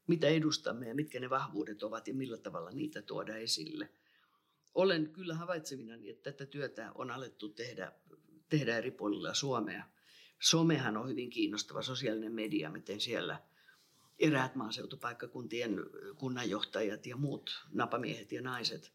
mitä 0.07 0.27
edustamme 0.27 0.87
ja 0.87 0.95
mitkä 0.95 1.19
ne 1.19 1.29
vahvuudet 1.29 1.83
ovat 1.83 2.07
ja 2.07 2.13
millä 2.13 2.37
tavalla 2.37 2.71
niitä 2.71 3.01
tuoda 3.01 3.37
esille. 3.37 3.89
Olen 4.75 5.09
kyllä 5.13 5.35
havaitsevina, 5.35 5.93
että 6.09 6.31
tätä 6.31 6.45
työtä 6.45 6.91
on 6.95 7.11
alettu 7.11 7.49
tehdä, 7.49 7.91
tehdä 8.49 8.77
eri 8.77 8.91
puolilla 8.91 9.33
Suomea. 9.33 9.83
Somehan 10.39 10.97
on 10.97 11.09
hyvin 11.09 11.29
kiinnostava 11.29 11.81
sosiaalinen 11.81 12.31
media, 12.31 12.69
miten 12.69 12.99
siellä– 12.99 13.39
eräät 14.21 14.55
maaseutupaikkakuntien 14.55 15.79
kunnanjohtajat 16.15 17.05
ja 17.05 17.17
muut 17.17 17.65
napamiehet 17.71 18.31
ja 18.31 18.41
naiset 18.41 18.93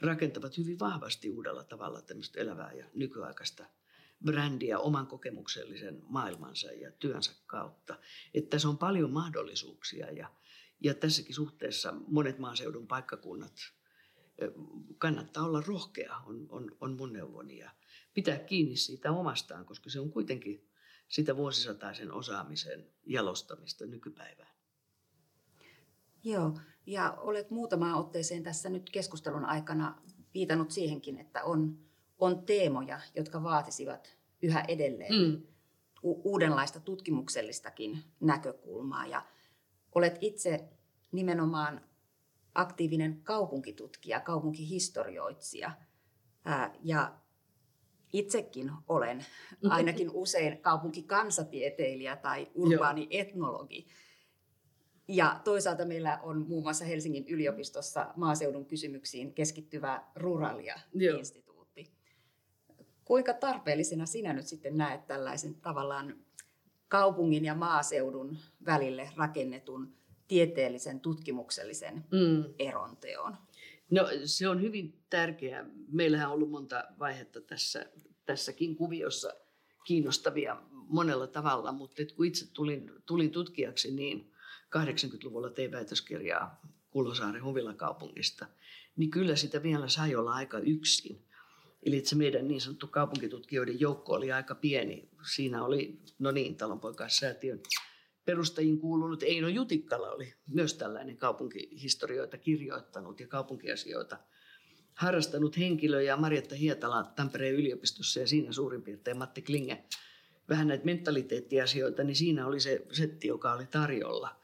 rakentavat 0.00 0.58
hyvin 0.58 0.78
vahvasti 0.78 1.30
uudella 1.30 1.64
tavalla 1.64 2.02
tämmöistä 2.02 2.40
elävää 2.40 2.72
ja 2.72 2.86
nykyaikaista 2.94 3.66
brändiä 4.24 4.78
oman 4.78 5.06
kokemuksellisen 5.06 6.02
maailmansa 6.02 6.72
ja 6.72 6.92
työnsä 6.92 7.32
kautta. 7.46 7.98
Että 8.34 8.50
tässä 8.50 8.68
on 8.68 8.78
paljon 8.78 9.10
mahdollisuuksia 9.10 10.10
ja, 10.10 10.30
ja 10.80 10.94
tässäkin 10.94 11.34
suhteessa 11.34 11.94
monet 12.06 12.38
maaseudun 12.38 12.86
paikkakunnat 12.86 13.54
kannattaa 14.98 15.44
olla 15.44 15.62
rohkea, 15.66 16.16
on, 16.16 16.46
on, 16.48 16.76
on 16.80 16.96
mun 16.96 17.12
neuvoni. 17.12 17.58
Ja 17.58 17.70
pitää 18.14 18.38
kiinni 18.38 18.76
siitä 18.76 19.12
omastaan, 19.12 19.64
koska 19.64 19.90
se 19.90 20.00
on 20.00 20.12
kuitenkin 20.12 20.70
sitä 21.08 21.36
vuosisataisen 21.36 22.12
osaamisen 22.12 22.90
jalostamista 23.06 23.86
nykypäivään. 23.86 24.53
Joo, 26.24 26.58
ja 26.86 27.12
olet 27.20 27.50
muutamaan 27.50 27.94
otteeseen 27.94 28.42
tässä 28.42 28.68
nyt 28.68 28.90
keskustelun 28.90 29.44
aikana 29.44 30.02
viitannut 30.34 30.70
siihenkin, 30.70 31.18
että 31.18 31.44
on, 31.44 31.78
on 32.18 32.46
teemoja, 32.46 33.00
jotka 33.16 33.42
vaatisivat 33.42 34.16
yhä 34.42 34.64
edelleen 34.68 35.14
mm. 35.14 35.42
u- 36.02 36.32
uudenlaista 36.32 36.80
tutkimuksellistakin 36.80 37.98
näkökulmaa. 38.20 39.06
Ja 39.06 39.26
olet 39.94 40.18
itse 40.20 40.68
nimenomaan 41.12 41.80
aktiivinen 42.54 43.20
kaupunkitutkija, 43.22 44.20
kaupunkihistorioitsija. 44.20 45.70
Ää, 46.44 46.74
ja 46.82 47.14
itsekin 48.12 48.72
olen 48.88 49.26
ainakin 49.70 50.10
usein 50.10 50.58
kaupunkikansatieteilijä 50.58 52.16
tai 52.16 52.46
urbaani 52.54 53.06
etnologi. 53.10 53.86
Ja 55.08 55.40
toisaalta 55.44 55.84
meillä 55.84 56.18
on 56.22 56.46
muun 56.48 56.62
muassa 56.62 56.84
Helsingin 56.84 57.28
yliopistossa 57.28 58.12
maaseudun 58.16 58.66
kysymyksiin 58.66 59.34
keskittyvä 59.34 60.04
Ruralia-instituutti. 60.16 61.92
Kuinka 63.04 63.34
tarpeellisena 63.34 64.06
sinä 64.06 64.32
nyt 64.32 64.46
sitten 64.46 64.76
näet 64.76 65.06
tällaisen 65.06 65.54
tavallaan 65.54 66.16
kaupungin 66.88 67.44
ja 67.44 67.54
maaseudun 67.54 68.38
välille 68.66 69.10
rakennetun 69.16 69.94
tieteellisen 70.28 71.00
tutkimuksellisen 71.00 71.94
mm. 71.94 72.44
eronteon? 72.58 73.36
No 73.90 74.08
se 74.24 74.48
on 74.48 74.62
hyvin 74.62 74.98
tärkeää. 75.10 75.64
Meillähän 75.88 76.28
on 76.28 76.34
ollut 76.34 76.50
monta 76.50 76.84
vaihetta 76.98 77.40
tässä, 77.40 77.86
tässäkin 78.26 78.76
kuviossa 78.76 79.34
kiinnostavia 79.84 80.62
monella 80.70 81.26
tavalla, 81.26 81.72
mutta 81.72 82.02
kun 82.16 82.26
itse 82.26 82.52
tulin, 82.52 82.90
tulin 83.06 83.30
tutkijaksi, 83.30 83.90
niin– 83.90 84.30
80-luvulla 84.76 85.50
tein 85.50 85.72
väitöskirjaa 85.72 86.60
Kulosaaren 86.90 87.44
huvilakaupungista, 87.44 88.46
niin 88.96 89.10
kyllä 89.10 89.36
sitä 89.36 89.62
vielä 89.62 89.88
sai 89.88 90.14
olla 90.14 90.32
aika 90.32 90.58
yksin. 90.58 91.24
Eli 91.82 92.04
se 92.04 92.16
meidän 92.16 92.48
niin 92.48 92.60
sanottu 92.60 92.86
kaupunkitutkijoiden 92.86 93.80
joukko 93.80 94.12
oli 94.12 94.32
aika 94.32 94.54
pieni. 94.54 95.08
Siinä 95.34 95.64
oli, 95.64 96.00
no 96.18 96.30
niin, 96.30 96.56
talonpoikaissäätiön 96.56 97.60
perustajiin 98.24 98.78
kuulunut 98.78 99.22
Eino 99.22 99.48
Jutikkala 99.48 100.10
oli 100.10 100.34
myös 100.46 100.74
tällainen 100.74 101.16
kaupunkihistorioita 101.16 102.38
kirjoittanut 102.38 103.20
ja 103.20 103.28
kaupunkiasioita 103.28 104.18
harrastanut 104.94 105.58
henkilö 105.58 106.02
ja 106.02 106.16
Marjatta 106.16 106.54
Hietala 106.54 107.12
Tampereen 107.16 107.54
yliopistossa 107.54 108.20
ja 108.20 108.26
siinä 108.26 108.52
suurin 108.52 108.82
piirtein 108.82 109.18
Matti 109.18 109.42
Klinge 109.42 109.84
vähän 110.48 110.68
näitä 110.68 110.84
mentaliteettiasioita, 110.84 112.04
niin 112.04 112.16
siinä 112.16 112.46
oli 112.46 112.60
se 112.60 112.86
setti, 112.92 113.28
joka 113.28 113.52
oli 113.52 113.66
tarjolla. 113.66 114.40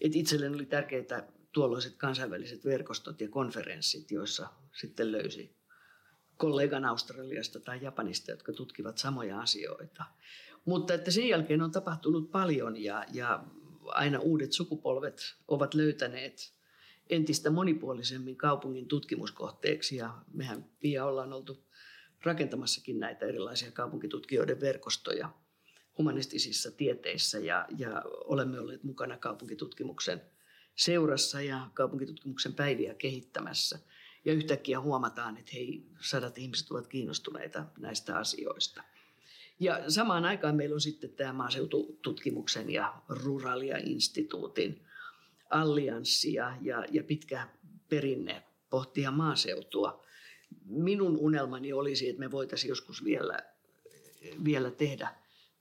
Et 0.00 0.16
itselleni 0.16 0.54
oli 0.54 0.66
tärkeää 0.66 1.32
tuolloiset 1.52 1.96
kansainväliset 1.96 2.64
verkostot 2.64 3.20
ja 3.20 3.28
konferenssit, 3.28 4.10
joissa 4.10 4.48
sitten 4.72 5.12
löysi 5.12 5.56
kollegan 6.36 6.84
Australiasta 6.84 7.60
tai 7.60 7.78
Japanista, 7.82 8.30
jotka 8.30 8.52
tutkivat 8.52 8.98
samoja 8.98 9.40
asioita. 9.40 10.04
Mutta 10.64 10.94
että 10.94 11.10
sen 11.10 11.28
jälkeen 11.28 11.62
on 11.62 11.70
tapahtunut 11.70 12.30
paljon 12.30 12.82
ja, 12.82 13.04
ja 13.12 13.44
aina 13.84 14.18
uudet 14.18 14.52
sukupolvet 14.52 15.34
ovat 15.48 15.74
löytäneet 15.74 16.54
entistä 17.10 17.50
monipuolisemmin 17.50 18.36
kaupungin 18.36 18.88
tutkimuskohteeksi 18.88 19.96
ja 19.96 20.18
mehän 20.32 20.64
Pia 20.80 21.04
ollaan 21.04 21.32
oltu 21.32 21.64
rakentamassakin 22.22 23.00
näitä 23.00 23.26
erilaisia 23.26 23.70
kaupunkitutkijoiden 23.70 24.60
verkostoja 24.60 25.30
humanistisissa 25.98 26.70
tieteissä 26.70 27.38
ja, 27.38 27.66
ja 27.78 28.02
olemme 28.06 28.60
olleet 28.60 28.84
mukana 28.84 29.18
kaupunkitutkimuksen 29.18 30.22
seurassa 30.74 31.42
ja 31.42 31.70
kaupunkitutkimuksen 31.74 32.54
päiviä 32.54 32.94
kehittämässä. 32.94 33.78
Ja 34.24 34.32
yhtäkkiä 34.32 34.80
huomataan, 34.80 35.36
että 35.36 35.52
hei, 35.54 35.86
sadat 36.00 36.38
ihmiset 36.38 36.70
ovat 36.70 36.86
kiinnostuneita 36.86 37.64
näistä 37.78 38.18
asioista. 38.18 38.82
Ja 39.60 39.90
samaan 39.90 40.24
aikaan 40.24 40.56
meillä 40.56 40.74
on 40.74 40.80
sitten 40.80 41.10
tämä 41.10 41.32
maaseutututkimuksen 41.32 42.70
ja 42.70 42.94
Ruralia-instituutin 43.08 44.86
allianssi 45.50 46.34
ja, 46.34 46.56
ja, 46.60 46.84
ja 46.90 47.04
pitkä 47.04 47.48
perinne 47.88 48.42
pohtia 48.70 49.10
maaseutua. 49.10 50.04
Minun 50.64 51.16
unelmani 51.16 51.72
olisi, 51.72 52.08
että 52.08 52.20
me 52.20 52.30
voitaisiin 52.30 52.68
joskus 52.68 53.04
vielä, 53.04 53.38
vielä 54.44 54.70
tehdä 54.70 55.14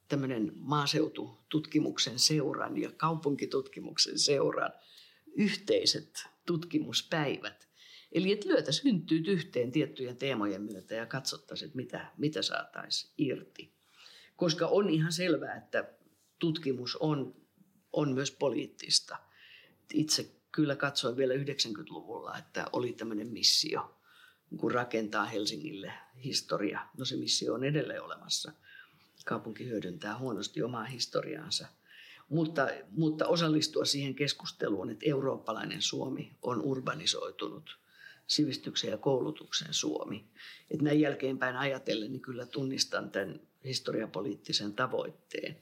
tämmöinen 0.08 0.52
maaseutututkimuksen 0.56 2.20
seuran 2.20 2.78
ja 2.78 2.92
kaupunkitutkimuksen 2.92 4.20
seuran 4.20 4.74
yhteiset 5.36 6.24
tutkimuspäivät. 6.46 7.70
Eli 8.12 8.32
että 8.32 8.50
lyötäisiin 8.50 8.94
hynttyyt 8.94 9.28
yhteen 9.28 9.72
tiettyjen 9.72 10.18
teemojen 10.18 10.62
myötä 10.62 10.96
ja 10.96 11.06
katsottaisiin, 11.06 11.68
että 11.68 11.78
mitä, 11.78 12.12
mitä 12.18 12.42
saataisiin 12.42 13.14
irti. 13.18 13.76
Koska 14.36 14.68
on 14.68 14.90
ihan 14.90 15.12
selvää, 15.12 15.56
että 15.56 15.94
tutkimus 16.40 16.96
on, 16.96 17.36
on 17.94 18.14
myös 18.14 18.32
poliittista. 18.32 19.18
Itse 19.94 20.36
kyllä 20.52 20.76
katsoin 20.76 21.18
vielä 21.18 21.34
90-luvulla, 21.34 22.38
että 22.38 22.66
oli 22.72 22.94
tämmöinen 22.94 23.28
missio, 23.28 24.00
kun 24.58 24.72
rakentaa 24.72 25.26
Helsingille 25.26 25.94
historia. 26.24 26.88
No 26.98 27.06
se 27.06 27.16
missio 27.16 27.54
on 27.54 27.64
edelleen 27.64 28.04
olemassa. 28.04 28.52
Kaupunki 29.26 29.66
hyödyntää 29.66 30.18
huonosti 30.18 30.64
omaa 30.64 30.84
historiaansa. 30.84 31.68
Mutta, 32.30 32.68
mutta 32.92 33.28
osallistua 33.28 33.86
siihen 33.86 34.16
keskusteluun, 34.16 34.90
että 34.90 35.06
eurooppalainen 35.10 35.82
Suomi 35.82 36.38
on 36.42 36.62
urbanisoitunut 36.62 37.80
sivistyksen 38.28 38.92
ja 38.92 38.98
koulutuksen 38.98 39.74
Suomi. 39.74 40.26
Että 40.72 40.84
näin 40.84 41.00
jälkeenpäin 41.00 41.56
ajatellen, 41.56 42.12
niin 42.12 42.22
kyllä 42.22 42.46
tunnistan 42.46 43.12
tämän 43.12 43.40
historiapoliittisen 43.64 44.74
tavoitteen. 44.74 45.58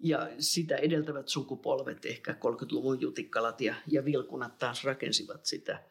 Ja 0.00 0.30
sitä 0.38 0.76
edeltävät 0.76 1.28
sukupolvet, 1.28 2.06
ehkä 2.06 2.32
30-luvun 2.32 3.00
jutikkalat 3.00 3.60
ja, 3.60 3.74
ja 3.86 4.04
vilkunat 4.04 4.58
taas 4.58 4.84
rakensivat 4.84 5.46
sitä 5.46 5.82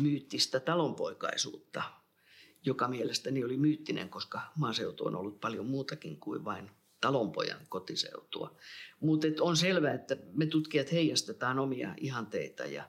myyttistä 0.00 0.60
talonpoikaisuutta, 0.60 1.82
joka 2.66 2.88
mielestäni 2.88 3.44
oli 3.44 3.56
myyttinen, 3.56 4.08
koska 4.08 4.40
maaseutu 4.56 5.06
on 5.06 5.16
ollut 5.16 5.40
paljon 5.40 5.66
muutakin 5.66 6.20
kuin 6.20 6.44
vain 6.44 6.70
talonpojan 7.00 7.60
kotiseutua. 7.68 8.56
Mutta 9.00 9.26
on 9.40 9.56
selvää, 9.56 9.94
että 9.94 10.16
me 10.32 10.46
tutkijat 10.46 10.92
heijastetaan 10.92 11.58
omia 11.58 11.94
ihanteita 11.96 12.64
ja 12.64 12.84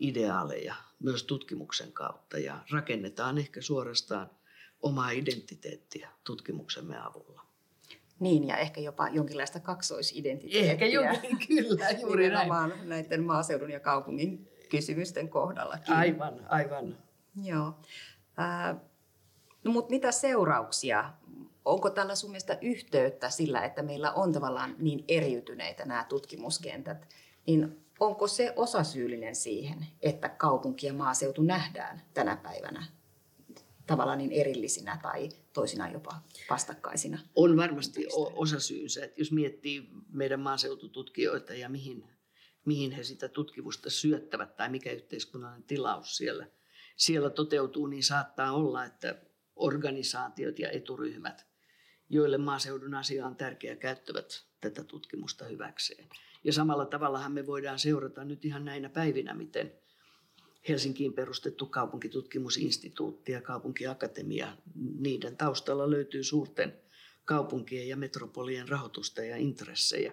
ideaaleja 0.00 0.74
myös 1.00 1.24
tutkimuksen 1.24 1.92
kautta 1.92 2.38
ja 2.38 2.58
rakennetaan 2.70 3.38
ehkä 3.38 3.60
suorastaan 3.60 4.30
omaa 4.82 5.10
identiteettiä 5.10 6.08
tutkimuksemme 6.24 6.98
avulla. 6.98 7.46
Niin, 8.20 8.48
ja 8.48 8.56
ehkä 8.56 8.80
jopa 8.80 9.08
jonkinlaista 9.08 9.60
kaksoisidentiteettiä. 9.60 10.72
Ehkä 10.72 10.86
jonkin, 10.86 11.38
kyllä, 11.48 11.90
juuri 11.90 12.30
näin. 12.30 12.50
näiden 12.84 13.24
maaseudun 13.24 13.70
ja 13.70 13.80
kaupungin 13.80 14.48
kysymysten 14.70 15.28
kohdallakin. 15.28 15.94
Aivan, 15.94 16.46
aivan. 16.48 16.98
Joo. 17.42 17.74
Äh, 18.38 18.76
no, 19.66 19.72
mutta 19.72 19.90
mitä 19.90 20.12
seurauksia? 20.12 21.12
Onko 21.64 21.90
tällä 21.90 22.14
sun 22.14 22.30
mielestä 22.30 22.58
yhteyttä 22.60 23.30
sillä, 23.30 23.64
että 23.64 23.82
meillä 23.82 24.12
on 24.12 24.32
tavallaan 24.32 24.74
niin 24.78 25.04
eriytyneitä 25.08 25.84
nämä 25.84 26.04
tutkimuskentät? 26.08 27.08
Niin 27.46 27.86
onko 28.00 28.26
se 28.26 28.52
osasyyllinen 28.56 29.34
siihen, 29.34 29.86
että 30.02 30.28
kaupunki 30.28 30.86
ja 30.86 30.92
maaseutu 30.92 31.42
nähdään 31.42 32.02
tänä 32.14 32.36
päivänä 32.36 32.86
tavallaan 33.86 34.18
niin 34.18 34.32
erillisinä 34.32 34.98
tai 35.02 35.28
toisinaan 35.52 35.92
jopa 35.92 36.20
vastakkaisina? 36.50 37.18
On 37.36 37.56
varmasti 37.56 38.06
osasyynsä. 38.34 39.04
Että 39.04 39.20
jos 39.20 39.32
miettii 39.32 39.90
meidän 40.12 40.40
maaseutututkijoita 40.40 41.54
ja 41.54 41.68
mihin, 41.68 42.04
mihin 42.64 42.92
he 42.92 43.04
sitä 43.04 43.28
tutkimusta 43.28 43.90
syöttävät 43.90 44.56
tai 44.56 44.68
mikä 44.68 44.92
yhteiskunnallinen 44.92 45.66
tilaus 45.66 46.16
siellä, 46.16 46.46
siellä 46.96 47.30
toteutuu, 47.30 47.86
niin 47.86 48.04
saattaa 48.04 48.52
olla, 48.52 48.84
että 48.84 49.14
organisaatiot 49.56 50.58
ja 50.58 50.70
eturyhmät, 50.70 51.46
joille 52.08 52.38
maaseudun 52.38 52.94
asia 52.94 53.26
on 53.26 53.36
tärkeä, 53.36 53.76
käyttävät 53.76 54.44
tätä 54.60 54.84
tutkimusta 54.84 55.44
hyväkseen. 55.44 56.08
Ja 56.44 56.52
samalla 56.52 56.86
tavallahan 56.86 57.32
me 57.32 57.46
voidaan 57.46 57.78
seurata 57.78 58.24
nyt 58.24 58.44
ihan 58.44 58.64
näinä 58.64 58.88
päivinä, 58.88 59.34
miten 59.34 59.72
Helsinkiin 60.68 61.12
perustettu 61.12 61.66
kaupunkitutkimusinstituutti 61.66 63.32
ja 63.32 63.42
kaupunkiakatemia, 63.42 64.56
niiden 64.98 65.36
taustalla 65.36 65.90
löytyy 65.90 66.24
suurten 66.24 66.76
kaupunkien 67.24 67.88
ja 67.88 67.96
metropolien 67.96 68.68
rahoitusta 68.68 69.24
ja 69.24 69.36
intressejä. 69.36 70.12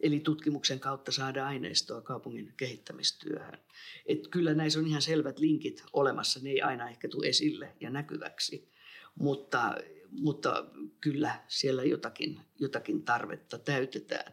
Eli 0.00 0.20
tutkimuksen 0.20 0.80
kautta 0.80 1.12
saada 1.12 1.46
aineistoa 1.46 2.00
kaupungin 2.00 2.52
kehittämistyöhön. 2.56 3.58
Et 4.06 4.28
kyllä 4.28 4.54
näissä 4.54 4.78
on 4.78 4.86
ihan 4.86 5.02
selvät 5.02 5.38
linkit 5.38 5.84
olemassa, 5.92 6.40
ne 6.42 6.50
ei 6.50 6.62
aina 6.62 6.88
ehkä 6.90 7.08
tule 7.08 7.26
esille 7.26 7.76
ja 7.80 7.90
näkyväksi, 7.90 8.68
mutta, 9.18 9.74
mutta 10.10 10.64
kyllä 11.00 11.40
siellä 11.48 11.84
jotakin, 11.84 12.40
jotakin 12.58 13.02
tarvetta 13.02 13.58
täytetään. 13.58 14.32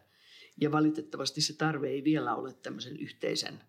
Ja 0.60 0.72
valitettavasti 0.72 1.40
se 1.40 1.52
tarve 1.52 1.88
ei 1.88 2.04
vielä 2.04 2.34
ole 2.34 2.52
tämmöisen 2.52 2.96
yhteisen 2.96 3.60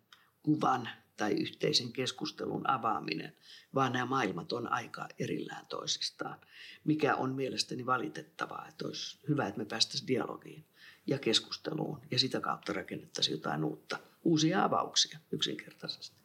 kuvan 0.43 0.89
tai 1.17 1.33
yhteisen 1.33 1.91
keskustelun 1.91 2.69
avaaminen, 2.69 3.33
vaan 3.75 3.93
nämä 3.93 4.05
maailmat 4.05 4.53
on 4.53 4.71
aika 4.71 5.07
erillään 5.19 5.65
toisistaan, 5.65 6.39
mikä 6.83 7.15
on 7.15 7.35
mielestäni 7.35 7.85
valitettavaa, 7.85 8.67
että 8.69 8.85
olisi 8.85 9.19
hyvä, 9.27 9.47
että 9.47 9.59
me 9.59 9.65
päästäisiin 9.65 10.07
dialogiin 10.07 10.65
ja 11.07 11.19
keskusteluun 11.19 12.01
ja 12.11 12.19
sitä 12.19 12.39
kautta 12.39 12.73
rakennettaisiin 12.73 13.37
jotain 13.37 13.63
uutta, 13.63 13.99
uusia 14.23 14.63
avauksia 14.63 15.19
yksinkertaisesti. 15.31 16.17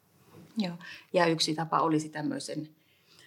Joo, 0.58 0.76
ja 1.12 1.26
yksi 1.26 1.54
tapa 1.54 1.80
olisi 1.80 2.08
tämmöisen 2.08 2.68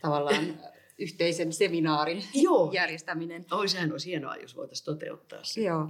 tavallaan 0.02 0.60
yhteisen 0.98 1.54
seminaarin 1.54 2.24
Joo. 2.34 2.72
järjestäminen. 2.74 3.46
Oi, 3.52 3.68
sehän 3.68 3.92
olisi 3.92 4.10
hienoa, 4.10 4.36
jos 4.36 4.56
voitaisiin 4.56 4.86
toteuttaa 4.86 5.44
se. 5.44 5.62
Joo. 5.62 5.90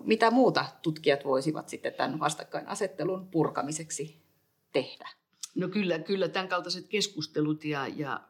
Mitä 0.00 0.30
muuta 0.30 0.64
tutkijat 0.82 1.24
voisivat 1.24 1.68
sitten 1.68 1.94
tämän 1.94 2.20
vastakkainasettelun 2.20 3.28
purkamiseksi 3.28 4.22
tehdä? 4.72 5.08
No 5.54 5.68
kyllä, 5.68 5.98
kyllä 5.98 6.28
tämän 6.28 6.48
kaltaiset 6.48 6.86
keskustelut 6.88 7.64
ja, 7.64 7.86
ja 7.88 8.20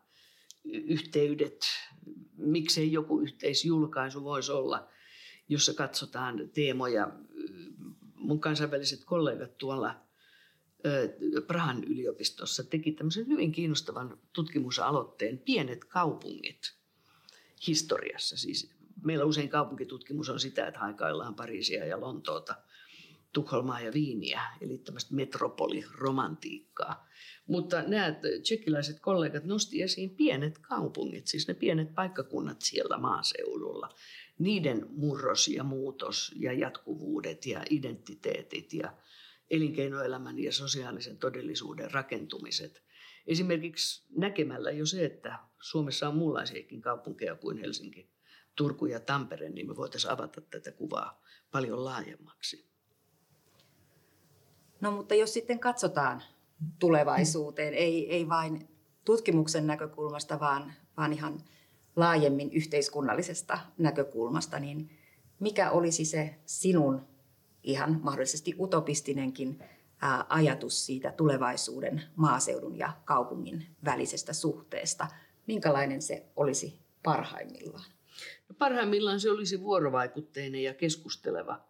yhteydet, 0.65 1.67
miksei 2.37 2.93
joku 2.93 3.21
yhteisjulkaisu 3.21 4.25
voisi 4.25 4.53
olla, 4.53 4.89
jossa 5.49 5.75
katsotaan 5.75 6.51
teemoja. 6.55 7.12
Mun 8.15 8.41
kansainväliset 8.41 9.05
kollegat 9.05 9.59
tuolla 9.59 10.06
Prahan 11.46 11.85
yliopistossa 11.85 12.64
teki 12.64 12.92
tämmöisen 12.92 13.27
hyvin 13.27 13.53
kiinnostavan 13.53 14.18
tutkimusaloitteen 14.33 15.38
Pienet 15.38 15.85
kaupungit 15.85 16.75
historiassa. 17.66 18.37
Siis 18.37 18.70
meillä 19.05 19.25
usein 19.25 19.49
kaupunkitutkimus 19.49 20.29
on 20.29 20.40
sitä, 20.40 20.66
että 20.66 20.81
haikaillaan 20.81 21.35
Pariisia 21.35 21.85
ja 21.85 22.01
Lontoota 22.01 22.55
Tukholmaa 23.33 23.81
ja 23.81 23.92
Viiniä, 23.92 24.42
eli 24.61 24.79
tämmöistä 24.79 25.14
metropoliromantiikkaa. 25.14 27.09
Mutta 27.46 27.83
nämä 27.83 28.14
tsekkiläiset 28.42 29.01
kollegat 29.01 29.44
nosti 29.44 29.83
esiin 29.83 30.11
pienet 30.11 30.59
kaupungit, 30.59 31.27
siis 31.27 31.49
ne 31.49 31.55
pienet 31.55 31.94
paikkakunnat 31.94 32.62
siellä 32.62 32.99
maaseudulla. 32.99 33.88
Niiden 34.38 34.87
murros 34.90 35.49
ja 35.49 35.64
muutos 35.64 36.33
ja 36.37 36.53
jatkuvuudet 36.53 37.46
ja 37.46 37.62
identiteetit 37.70 38.72
ja 38.72 38.92
elinkeinoelämän 39.50 40.38
ja 40.38 40.52
sosiaalisen 40.52 41.18
todellisuuden 41.18 41.90
rakentumiset. 41.90 42.82
Esimerkiksi 43.26 44.06
näkemällä 44.16 44.70
jo 44.70 44.87
se, 44.87 45.04
että 45.04 45.38
Suomessa 45.61 46.09
on 46.09 46.16
muunlaisiakin 46.16 46.82
kaupunkeja 46.82 47.35
kuin 47.35 47.59
Helsinki, 47.59 48.11
Turku 48.56 48.87
ja 48.87 49.00
Tampere, 49.00 49.48
niin 49.48 49.66
me 49.66 49.76
voitaisiin 49.76 50.12
avata 50.12 50.40
tätä 50.40 50.72
kuvaa 50.72 51.22
paljon 51.50 51.85
laajemmaksi. 51.85 52.70
No 54.80 54.92
mutta 54.92 55.14
jos 55.14 55.32
sitten 55.32 55.59
katsotaan 55.59 56.22
tulevaisuuteen, 56.78 57.74
ei, 57.74 58.12
ei 58.12 58.28
vain 58.28 58.68
tutkimuksen 59.04 59.66
näkökulmasta, 59.66 60.40
vaan, 60.40 60.72
vaan 60.96 61.12
ihan 61.12 61.44
laajemmin 61.96 62.52
yhteiskunnallisesta 62.52 63.59
näkökulmasta, 63.78 64.59
niin 64.59 64.90
mikä 65.40 65.70
olisi 65.70 66.04
se 66.04 66.37
sinun 66.46 67.15
ihan 67.66 68.00
mahdollisesti 68.02 68.55
utopistinenkin 68.59 69.62
ajatus 70.29 70.87
siitä 70.87 71.12
tulevaisuuden 71.12 72.02
maaseudun 72.16 72.79
ja 72.79 72.92
kaupungin 73.05 73.66
välisestä 73.85 74.33
suhteesta? 74.33 75.07
Minkälainen 75.46 76.02
se 76.02 76.26
olisi 76.37 76.81
parhaimmillaan? 77.02 77.90
No 78.48 78.55
parhaimmillaan 78.59 79.20
se 79.20 79.31
olisi 79.31 79.61
vuorovaikutteinen 79.61 80.62
ja 80.62 80.74
keskusteleva 80.74 81.64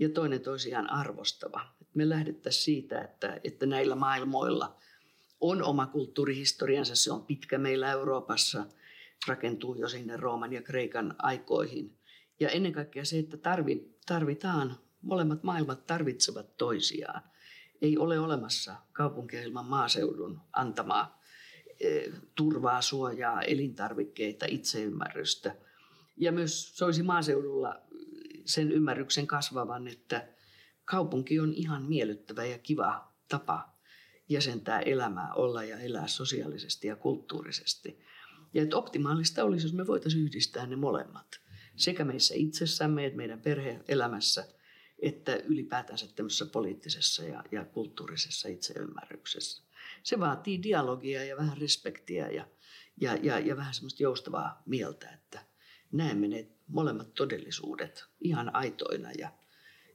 ja 0.00 0.08
toinen 0.08 0.40
toisiaan 0.40 0.90
arvostava. 0.90 1.60
Me 1.94 2.08
lähdettäisiin 2.08 2.64
siitä, 2.64 3.00
että, 3.00 3.40
että 3.44 3.66
näillä 3.66 3.94
maailmoilla 3.94 4.76
on 5.40 5.62
oma 5.62 5.86
kulttuurihistoriansa, 5.86 6.96
se 6.96 7.12
on 7.12 7.26
pitkä 7.26 7.58
meillä 7.58 7.90
Euroopassa, 7.90 8.66
rakentuu 9.26 9.74
jo 9.74 9.88
sinne 9.88 10.16
Rooman 10.16 10.52
ja 10.52 10.62
Kreikan 10.62 11.14
aikoihin. 11.18 11.98
Ja 12.40 12.48
ennen 12.48 12.72
kaikkea 12.72 13.04
se, 13.04 13.18
että 13.18 13.36
tarvitaan, 14.06 14.78
molemmat 15.02 15.42
maailmat 15.42 15.86
tarvitsevat 15.86 16.56
toisiaan. 16.56 17.22
Ei 17.82 17.98
ole 17.98 18.18
olemassa 18.18 18.76
kaupunkia 18.92 19.42
ilman 19.42 19.66
maaseudun 19.66 20.40
antamaa 20.52 21.20
e, 21.80 22.00
turvaa, 22.34 22.82
suojaa, 22.82 23.42
elintarvikkeita, 23.42 24.46
itseymmärrystä. 24.48 25.56
Ja 26.16 26.32
myös 26.32 26.76
soisi 26.76 27.02
maaseudulla 27.02 27.80
sen 28.44 28.72
ymmärryksen 28.72 29.26
kasvavan, 29.26 29.88
että 29.88 30.28
kaupunki 30.84 31.40
on 31.40 31.52
ihan 31.52 31.82
miellyttävä 31.82 32.44
ja 32.44 32.58
kiva 32.58 33.12
tapa 33.28 33.70
jäsentää 34.28 34.80
elämää, 34.80 35.34
olla 35.34 35.64
ja 35.64 35.78
elää 35.78 36.06
sosiaalisesti 36.06 36.88
ja 36.88 36.96
kulttuurisesti. 36.96 38.00
Ja 38.54 38.62
että 38.62 38.76
optimaalista 38.76 39.44
olisi, 39.44 39.66
jos 39.66 39.74
me 39.74 39.86
voitaisiin 39.86 40.24
yhdistää 40.24 40.66
ne 40.66 40.76
molemmat. 40.76 41.40
Sekä 41.76 42.04
meissä 42.04 42.34
itsessämme, 42.36 43.06
että 43.06 43.16
meidän 43.16 43.40
perheelämässä, 43.40 44.48
että 45.02 45.36
ylipäätänsä 45.36 46.06
tämmöisessä 46.16 46.46
poliittisessa 46.46 47.24
ja, 47.24 47.44
ja 47.52 47.64
kulttuurisessa 47.64 48.48
itseymmärryksessä. 48.48 49.62
Se 50.02 50.20
vaatii 50.20 50.62
dialogia 50.62 51.24
ja 51.24 51.36
vähän 51.36 51.56
respektiä 51.58 52.30
ja, 52.30 52.46
ja, 53.00 53.14
ja, 53.22 53.38
ja 53.38 53.56
vähän 53.56 53.74
semmoista 53.74 54.02
joustavaa 54.02 54.62
mieltä, 54.66 55.10
että 55.10 55.44
näemme 55.92 56.28
ne 56.28 56.48
molemmat 56.66 57.14
todellisuudet 57.14 58.04
ihan 58.20 58.54
aitoina 58.54 59.12
ja, 59.18 59.32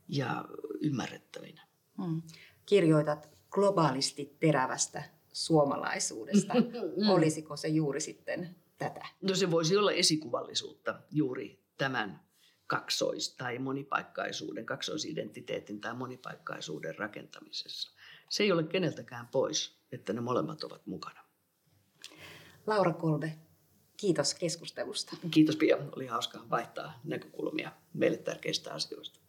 ja 0.08 0.46
ymmärrettävinä. 0.82 1.68
Hmm. 1.98 2.22
Kirjoitat 2.66 3.30
globaalisti 3.50 4.38
terävästä 4.40 5.04
suomalaisuudesta. 5.32 6.54
Mm. 6.98 7.10
Olisiko 7.10 7.58
se 7.58 7.68
juuri 7.68 8.02
sitten 8.02 8.56
tätä? 8.78 9.06
No 9.22 9.36
se 9.36 9.52
voisi 9.52 9.78
olla 9.78 9.92
esikuvallisuutta 9.92 11.00
juuri 11.12 11.64
tämän 11.78 12.25
kaksois- 12.68 13.36
tai 13.38 13.60
monipaikkaisuuden, 13.60 14.66
kaksoisidentiteetin 14.66 15.82
tai 15.82 15.94
monipaikkaisuuden 15.94 16.98
rakentamisessa. 16.98 17.92
Se 18.30 18.44
ei 18.44 18.52
ole 18.52 18.64
keneltäkään 18.64 19.28
pois, 19.28 19.80
että 19.92 20.14
ne 20.14 20.22
molemmat 20.22 20.64
ovat 20.64 20.88
mukana. 20.88 21.26
Laura 22.68 22.94
Kolbe, 22.94 23.38
kiitos 23.98 24.34
keskustelusta. 24.34 25.18
Kiitos 25.32 25.56
Pia, 25.56 25.78
oli 25.96 26.08
hauska 26.08 26.40
vaihtaa 26.50 27.00
näkökulmia 27.04 27.72
meille 27.94 28.18
tärkeistä 28.18 28.74
asioista. 28.74 29.20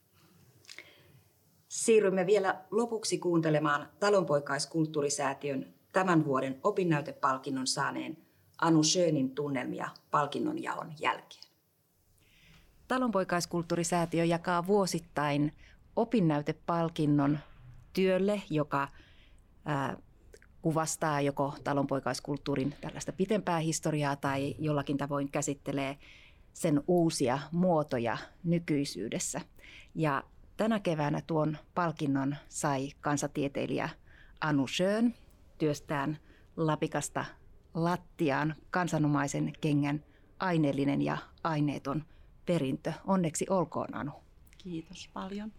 Siirrymme 1.68 2.26
vielä 2.26 2.64
lopuksi 2.70 3.18
kuuntelemaan 3.18 3.88
Talonpoikaiskulttuurisäätiön 4.00 5.74
tämän 5.92 6.24
vuoden 6.24 6.60
opinnäytepalkinnon 6.62 7.66
saaneen 7.66 8.26
Anu 8.60 8.82
Schönin 8.82 9.34
tunnelmia 9.34 9.88
palkinnon 10.10 10.62
jaon 10.62 10.92
jälkeen. 11.00 11.45
Talonpoikaiskulttuurisäätiö 12.88 14.24
jakaa 14.24 14.66
vuosittain 14.66 15.52
opinnäytepalkinnon 15.96 17.38
työlle, 17.92 18.42
joka 18.50 18.88
ää, 19.64 19.96
kuvastaa 20.62 21.20
joko 21.20 21.54
talonpoikaiskulttuurin 21.64 22.74
tällaista 22.80 23.12
pitempää 23.12 23.58
historiaa 23.58 24.16
tai 24.16 24.54
jollakin 24.58 24.96
tavoin 24.98 25.30
käsittelee 25.30 25.98
sen 26.52 26.82
uusia 26.88 27.38
muotoja 27.52 28.18
nykyisyydessä. 28.44 29.40
Ja 29.94 30.22
tänä 30.56 30.80
keväänä 30.80 31.20
tuon 31.26 31.58
palkinnon 31.74 32.36
sai 32.48 32.90
kansatieteilijä 33.00 33.88
Anu 34.40 34.66
Schön 34.66 35.14
työstään 35.58 36.18
lapikasta 36.56 37.24
lattiaan 37.74 38.54
kansanomaisen 38.70 39.52
kengän 39.60 40.04
aineellinen 40.40 41.02
ja 41.02 41.18
aineeton 41.44 42.04
perintö. 42.46 42.92
Onneksi 43.06 43.46
olkoon 43.50 43.94
Anu. 43.94 44.12
Kiitos 44.58 45.10
paljon. 45.12 45.52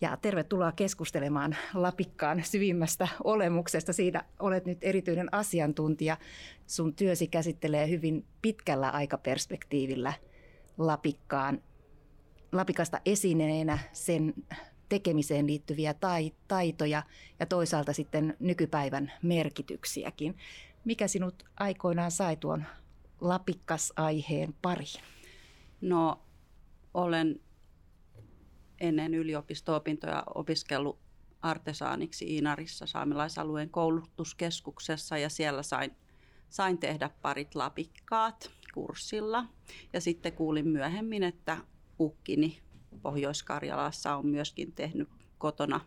Ja 0.00 0.16
tervetuloa 0.16 0.72
keskustelemaan 0.72 1.56
Lapikkaan 1.74 2.44
syvimmästä 2.44 3.08
olemuksesta. 3.24 3.92
Siitä 3.92 4.24
olet 4.38 4.66
nyt 4.66 4.78
erityinen 4.82 5.34
asiantuntija. 5.34 6.16
Sun 6.66 6.94
työsi 6.94 7.26
käsittelee 7.26 7.88
hyvin 7.88 8.24
pitkällä 8.42 8.90
aikaperspektiivillä 8.90 10.12
Lapikkaan, 10.78 11.62
Lapikasta 12.52 13.00
esineenä 13.04 13.78
sen 13.92 14.34
tekemiseen 14.88 15.46
liittyviä 15.46 15.94
taitoja 16.48 17.02
ja 17.40 17.46
toisaalta 17.46 17.92
sitten 17.92 18.36
nykypäivän 18.38 19.12
merkityksiäkin. 19.22 20.36
Mikä 20.84 21.08
sinut 21.08 21.44
aikoinaan 21.56 22.10
sai 22.10 22.36
tuon 22.36 22.64
lapikkasaiheen 23.20 24.54
pariin? 24.62 25.15
No, 25.86 26.22
olen 26.94 27.40
ennen 28.80 29.14
yliopisto-opintoja 29.14 30.22
opiskellut 30.34 30.98
artesaaniksi 31.42 32.34
Iinarissa 32.34 32.86
saamelaisalueen 32.86 33.70
koulutuskeskuksessa 33.70 35.18
ja 35.18 35.28
siellä 35.28 35.62
sain, 35.62 35.90
sain 36.48 36.78
tehdä 36.78 37.10
parit 37.22 37.54
lapikkaat 37.54 38.50
kurssilla. 38.74 39.44
Ja 39.92 40.00
sitten 40.00 40.32
kuulin 40.32 40.68
myöhemmin, 40.68 41.22
että 41.22 41.58
ukkini 42.00 42.62
Pohjois-Karjalassa 43.02 44.16
on 44.16 44.26
myöskin 44.26 44.72
tehnyt 44.72 45.08
kotona 45.38 45.80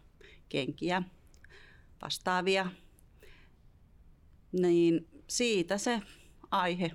kenkiä 0.50 1.04
vastaavia. 2.02 2.72
Niin 4.52 5.08
siitä 5.28 5.78
se 5.78 6.02
aihe 6.52 6.92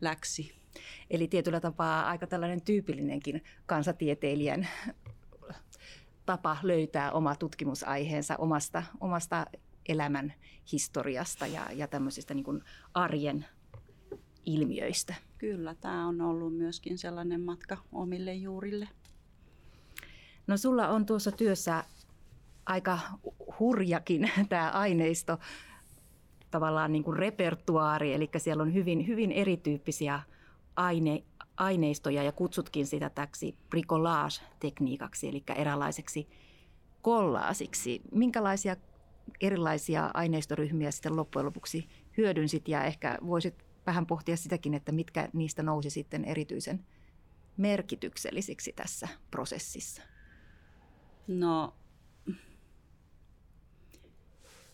läksi. 0.00 0.65
Eli 1.10 1.28
tietyllä 1.28 1.60
tapaa 1.60 2.06
aika 2.06 2.26
tällainen 2.26 2.62
tyypillinenkin 2.62 3.44
kansatieteilijän 3.66 4.68
tapa 6.26 6.56
löytää 6.62 7.12
oma 7.12 7.36
tutkimusaiheensa 7.36 8.36
omasta, 8.36 8.82
omasta 9.00 9.46
elämän 9.88 10.34
historiasta 10.72 11.46
ja, 11.46 11.66
ja 11.72 11.88
tämmöisistä 11.88 12.34
niin 12.34 12.44
kuin 12.44 12.62
arjen 12.94 13.46
ilmiöistä. 14.46 15.14
Kyllä, 15.38 15.74
tämä 15.74 16.06
on 16.06 16.20
ollut 16.20 16.56
myöskin 16.56 16.98
sellainen 16.98 17.40
matka 17.40 17.76
omille 17.92 18.34
juurille. 18.34 18.88
No 20.46 20.56
sulla 20.56 20.88
on 20.88 21.06
tuossa 21.06 21.32
työssä 21.32 21.84
aika 22.66 22.98
hurjakin 23.60 24.30
tämä 24.48 24.70
aineisto, 24.70 25.38
tavallaan 26.50 26.92
niin 26.92 27.04
kuin 27.04 27.16
repertuaari, 27.16 28.14
eli 28.14 28.30
siellä 28.36 28.62
on 28.62 28.74
hyvin, 28.74 29.06
hyvin 29.06 29.32
erityyppisiä 29.32 30.20
aine, 30.76 31.24
aineistoja 31.56 32.22
ja 32.22 32.32
kutsutkin 32.32 32.86
sitä 32.86 33.10
täksi 33.10 33.58
bricolage-tekniikaksi, 33.70 35.28
eli 35.28 35.42
eräänlaiseksi 35.56 36.28
kollaasiksi. 37.02 38.00
Minkälaisia 38.12 38.76
erilaisia 39.40 40.10
aineistoryhmiä 40.14 40.90
sitten 40.90 41.16
loppujen 41.16 41.46
lopuksi 41.46 41.88
hyödynsit 42.16 42.68
ja 42.68 42.84
ehkä 42.84 43.18
voisit 43.26 43.66
vähän 43.86 44.06
pohtia 44.06 44.36
sitäkin, 44.36 44.74
että 44.74 44.92
mitkä 44.92 45.28
niistä 45.32 45.62
nousi 45.62 45.90
sitten 45.90 46.24
erityisen 46.24 46.86
merkityksellisiksi 47.56 48.72
tässä 48.72 49.08
prosessissa? 49.30 50.02
No 51.26 51.74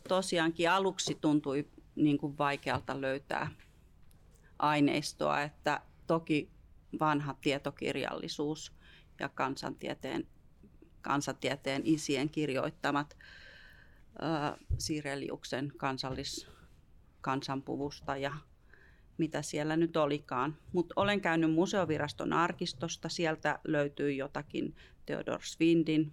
tosiaankin 0.08 0.70
aluksi 0.70 1.14
tuntui 1.14 1.68
niin 1.96 2.18
kuin 2.18 2.38
vaikealta 2.38 3.00
löytää 3.00 3.50
aineistoa, 4.58 5.42
että 5.42 5.80
toki 6.06 6.50
vanha 7.00 7.34
tietokirjallisuus 7.40 8.72
ja 9.20 9.28
kansantieteen, 9.28 10.26
kansantieteen 11.02 11.82
isien 11.84 12.30
kirjoittamat 12.30 13.16
äh, 14.22 14.54
Sireliuksen 14.78 15.72
kansalliskansanpuvusta 15.76 18.16
ja 18.16 18.32
mitä 19.18 19.42
siellä 19.42 19.76
nyt 19.76 19.96
olikaan. 19.96 20.56
Mutta 20.72 20.92
olen 20.96 21.20
käynyt 21.20 21.52
museoviraston 21.52 22.32
arkistosta, 22.32 23.08
sieltä 23.08 23.58
löytyy 23.64 24.12
jotakin 24.12 24.76
Theodor 25.06 25.42
Swindin 25.42 26.12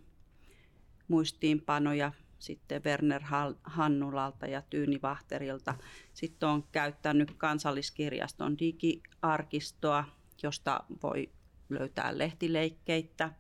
muistiinpanoja, 1.08 2.12
sitten 2.40 2.84
Werner 2.84 3.22
Hannulalta 3.64 4.46
ja 4.46 4.62
Tyyni 4.70 5.00
Vahterilta. 5.02 5.76
Sitten 6.14 6.50
olen 6.50 6.64
käyttänyt 6.72 7.32
kansalliskirjaston 7.38 8.60
digiarkistoa, 8.60 10.04
josta 10.44 10.84
voi 11.04 11.30
löytää 11.70 12.18
lehtileikkeitä. 12.18 13.34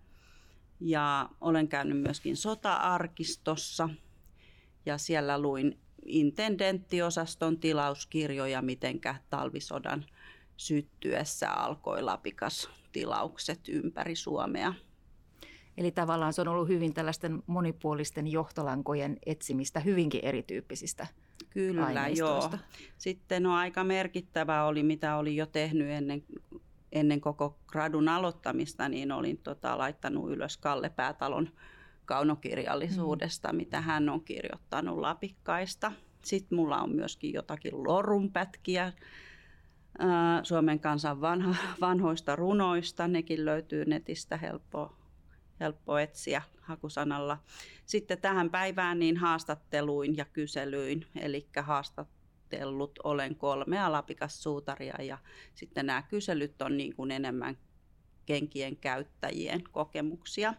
Ja 0.79 1.29
olen 1.41 1.67
käynyt 1.67 2.01
myöskin 2.01 2.37
sota-arkistossa 2.37 3.89
ja 4.85 4.97
siellä 4.97 5.41
luin 5.41 5.79
intendenttiosaston 6.05 7.59
tilauskirjoja, 7.59 8.61
mitenkä 8.61 9.15
talvisodan 9.29 10.05
syttyessä 10.57 11.51
alkoi 11.51 12.01
lapikas 12.01 12.69
tilaukset 12.91 13.69
ympäri 13.69 14.15
Suomea. 14.15 14.73
Eli 15.79 15.91
tavallaan 15.91 16.33
se 16.33 16.41
on 16.41 16.47
ollut 16.47 16.67
hyvin 16.67 16.93
tällaisten 16.93 17.43
monipuolisten 17.47 18.27
johtolankojen 18.27 19.17
etsimistä 19.25 19.79
hyvinkin 19.79 20.21
erityyppisistä 20.23 21.07
Kyllä, 21.49 22.07
joo. 22.07 22.51
Sitten 22.97 23.43
no, 23.43 23.55
aika 23.55 23.83
merkittävä 23.83 24.63
oli, 24.63 24.83
mitä 24.83 25.15
oli 25.15 25.35
jo 25.35 25.45
tehnyt 25.45 25.89
ennen, 25.89 26.23
ennen 26.91 27.21
koko 27.21 27.59
gradun 27.67 28.09
aloittamista, 28.09 28.89
niin 28.89 29.11
olin 29.11 29.37
tota, 29.37 29.77
laittanut 29.77 30.31
ylös 30.31 30.57
Kalle 30.57 30.89
Päätalon 30.89 31.49
kaunokirjallisuudesta, 32.05 33.53
mm. 33.53 33.57
mitä 33.57 33.81
hän 33.81 34.09
on 34.09 34.23
kirjoittanut 34.23 34.97
lapikkaista. 34.97 35.91
Sitten 36.25 36.55
mulla 36.55 36.81
on 36.81 36.95
myöskin 36.95 37.33
jotakin 37.33 37.83
lorunpätkiä 37.83 38.93
Suomen 40.43 40.79
kansan 40.79 41.21
vanho, 41.21 41.55
vanhoista 41.81 42.35
runoista. 42.35 43.07
Nekin 43.07 43.45
löytyy 43.45 43.85
netistä 43.85 44.37
helppo, 44.37 44.98
helppo 45.59 45.97
etsiä 45.97 46.41
hakusanalla. 46.61 47.37
Sitten 47.85 48.21
tähän 48.21 48.49
päivään 48.49 48.99
niin 48.99 49.17
haastatteluin 49.17 50.17
ja 50.17 50.25
kyselyin, 50.25 51.05
eli 51.15 51.47
haastattellut 51.61 52.99
olen 53.03 53.35
kolmea 53.35 53.91
lapikassuutaria 53.91 55.01
ja 55.01 55.17
sitten 55.55 55.85
nämä 55.85 56.01
kyselyt 56.01 56.61
on 56.61 56.77
niin 56.77 56.95
kuin 56.95 57.11
enemmän 57.11 57.57
kenkien 58.25 58.77
käyttäjien 58.77 59.63
kokemuksia. 59.71 60.53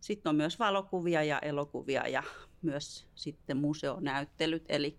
Sitten 0.00 0.30
on 0.30 0.36
myös 0.36 0.58
valokuvia 0.58 1.22
ja 1.22 1.38
elokuvia 1.38 2.08
ja 2.08 2.22
myös 2.62 3.06
sitten 3.14 3.56
museonäyttelyt, 3.56 4.64
eli 4.68 4.98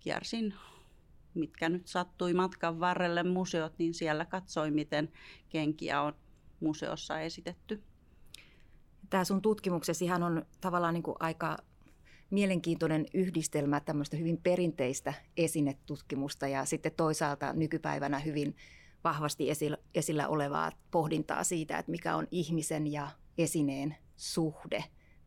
kiersin 0.00 0.54
mitkä 1.36 1.68
nyt 1.68 1.86
sattui 1.86 2.34
matkan 2.34 2.80
varrelle 2.80 3.22
museot, 3.22 3.78
niin 3.78 3.94
siellä 3.94 4.24
katsoin, 4.24 4.74
miten 4.74 5.12
kenkiä 5.48 6.02
on 6.02 6.14
museossa 6.60 7.20
esitetty. 7.20 7.82
Tämä 9.10 9.24
sun 9.24 9.42
tutkimuksesi 9.42 10.12
on 10.12 10.46
tavallaan 10.60 10.94
niin 10.94 11.02
kuin 11.02 11.16
aika 11.20 11.58
mielenkiintoinen 12.30 13.06
yhdistelmä 13.14 13.80
tämmöistä 13.80 14.16
hyvin 14.16 14.40
perinteistä 14.42 15.14
esinetutkimusta 15.36 16.48
ja 16.48 16.64
sitten 16.64 16.92
toisaalta 16.96 17.52
nykypäivänä 17.52 18.18
hyvin 18.18 18.56
vahvasti 19.04 19.48
esillä 19.94 20.28
olevaa 20.28 20.72
pohdintaa 20.90 21.44
siitä, 21.44 21.78
että 21.78 21.90
mikä 21.90 22.16
on 22.16 22.28
ihmisen 22.30 22.92
ja 22.92 23.08
esineen 23.38 23.96
suhde 24.16 24.84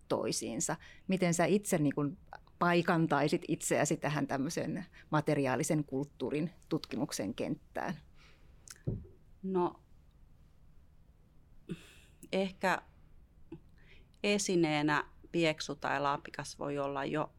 toisiinsa. 0.08 0.76
Miten 1.08 1.34
sä 1.34 1.46
itse 1.46 1.78
niin 1.78 1.96
kuin 1.96 2.18
paikantaisit 2.60 3.42
itseäsi 3.48 3.98
tähän 3.98 4.28
tämmöisen 4.28 4.86
materiaalisen 5.10 5.84
kulttuurin 5.84 6.52
tutkimuksen 6.70 7.34
kenttään? 7.34 7.94
No 9.44 9.80
ehkä 12.32 12.82
esineenä 14.24 15.06
pieksu 15.32 15.76
tai 15.76 16.02
laapikas 16.02 16.60
voi 16.60 16.78
olla 16.78 17.06
jo 17.06 17.32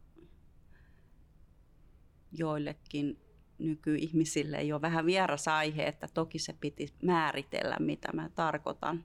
joillekin 2.31 3.19
nykyihmisille 3.57 4.63
jo 4.63 4.81
vähän 4.81 5.05
vieras 5.05 5.47
aihe, 5.47 5.85
että 5.85 6.07
toki 6.13 6.39
se 6.39 6.53
piti 6.53 6.93
määritellä, 7.03 7.77
mitä 7.79 8.09
mä 8.13 8.29
tarkoitan. 8.35 9.03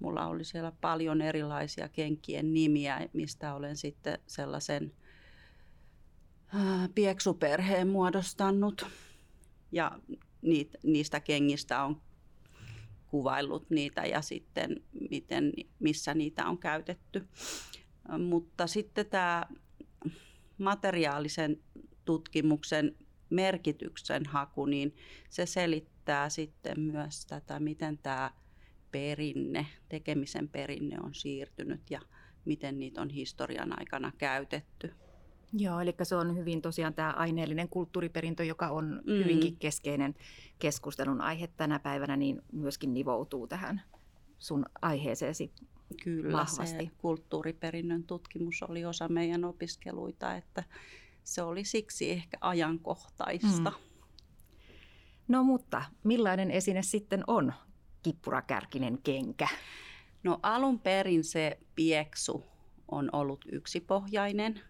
Mulla 0.00 0.26
oli 0.26 0.44
siellä 0.44 0.72
paljon 0.80 1.22
erilaisia 1.22 1.88
kenkien 1.88 2.54
nimiä, 2.54 3.08
mistä 3.12 3.54
olen 3.54 3.76
sitten 3.76 4.18
sellaisen 4.26 4.92
pieksuperheen 6.94 7.88
muodostanut. 7.88 8.86
Ja 9.72 9.98
niistä 10.82 11.20
kengistä 11.20 11.84
on 11.84 12.00
kuvaillut 13.08 13.70
niitä 13.70 14.06
ja 14.06 14.22
sitten 14.22 14.76
miten, 15.10 15.52
missä 15.78 16.14
niitä 16.14 16.46
on 16.46 16.58
käytetty. 16.58 17.28
Mutta 18.18 18.66
sitten 18.66 19.06
tämä 19.06 19.46
materiaalisen 20.58 21.60
tutkimuksen 22.04 22.96
merkityksen 23.30 24.26
haku, 24.26 24.66
niin 24.66 24.96
se 25.30 25.46
selittää 25.46 26.28
sitten 26.28 26.80
myös 26.80 27.26
tätä, 27.26 27.60
miten 27.60 27.98
tämä 27.98 28.30
perinne, 28.92 29.66
tekemisen 29.88 30.48
perinne 30.48 30.96
on 31.02 31.14
siirtynyt 31.14 31.90
ja 31.90 32.00
miten 32.44 32.78
niitä 32.78 33.00
on 33.00 33.10
historian 33.10 33.78
aikana 33.78 34.12
käytetty. 34.18 34.94
Joo, 35.52 35.80
eli 35.80 35.94
se 36.02 36.16
on 36.16 36.36
hyvin 36.36 36.62
tosiaan 36.62 36.94
tämä 36.94 37.10
aineellinen 37.10 37.68
kulttuuriperintö, 37.68 38.44
joka 38.44 38.68
on 38.68 39.02
mm. 39.06 39.12
hyvinkin 39.12 39.56
keskeinen 39.56 40.14
keskustelun 40.58 41.20
aihe 41.20 41.46
tänä 41.46 41.78
päivänä, 41.78 42.16
niin 42.16 42.42
myöskin 42.52 42.94
nivoutuu 42.94 43.46
tähän 43.46 43.82
sun 44.38 44.66
aiheeseesi 44.82 45.52
Kyllä, 46.02 46.32
vahvasti. 46.32 46.84
se 46.84 46.90
kulttuuriperinnön 46.98 48.04
tutkimus 48.04 48.62
oli 48.62 48.84
osa 48.84 49.08
meidän 49.08 49.44
opiskeluita, 49.44 50.36
että 50.36 50.64
se 51.24 51.42
oli 51.42 51.64
siksi 51.64 52.10
ehkä 52.10 52.36
ajankohtaista. 52.40 53.70
Mm. 53.70 53.88
No 55.28 55.44
mutta 55.44 55.84
millainen 56.04 56.50
esine 56.50 56.82
sitten 56.82 57.24
on 57.26 57.52
kippurakärkinen 58.02 58.98
kenkä? 59.02 59.48
No 60.22 60.40
alun 60.42 60.78
perin 60.78 61.24
se 61.24 61.58
pieksu 61.74 62.44
on 62.90 63.10
ollut 63.12 63.44
yksipohjainen 63.52 64.60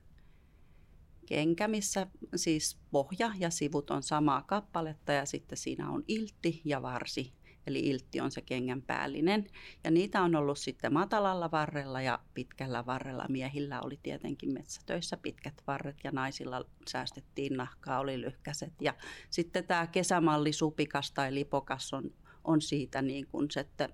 kenkä, 1.29 1.69
missä 1.69 2.07
siis 2.37 2.79
pohja 2.91 3.33
ja 3.39 3.51
sivut 3.51 3.91
on 3.91 4.03
samaa 4.03 4.43
kappaletta 4.43 5.13
ja 5.13 5.27
sitten 5.27 5.59
siinä 5.59 5.91
on 5.91 6.05
iltti 6.09 6.61
ja 6.65 6.83
varsi. 6.83 7.33
Eli 7.67 7.81
iltti 7.81 8.21
on 8.21 8.31
se 8.31 8.43
kengän 8.43 8.83
päällinen. 8.83 9.47
Ja 9.85 9.91
niitä 9.91 10.23
on 10.23 10.37
ollut 10.37 10.59
sitten 10.59 10.93
matalalla 10.93 11.51
varrella 11.51 12.01
ja 12.01 12.19
pitkällä 12.35 12.87
varrella. 12.87 13.27
Miehillä 13.29 13.81
oli 13.81 13.99
tietenkin 14.03 14.53
metsätöissä 14.53 15.17
pitkät 15.17 15.63
varret 15.67 15.97
ja 16.05 16.11
naisilla 16.11 16.65
säästettiin 16.89 17.57
nahkaa, 17.57 18.01
oli 18.01 18.21
lyhkäiset. 18.21 18.73
Ja 18.81 18.95
sitten 19.31 19.67
tämä 19.67 19.87
kesämalli 19.87 20.53
supikas 20.53 21.13
tai 21.13 21.35
lipokas 21.35 21.95
on, 21.95 22.11
on 22.45 22.61
siitä 22.61 23.03
niin 23.03 23.27
kuin 23.27 23.51
se, 23.51 23.61
että 23.61 23.89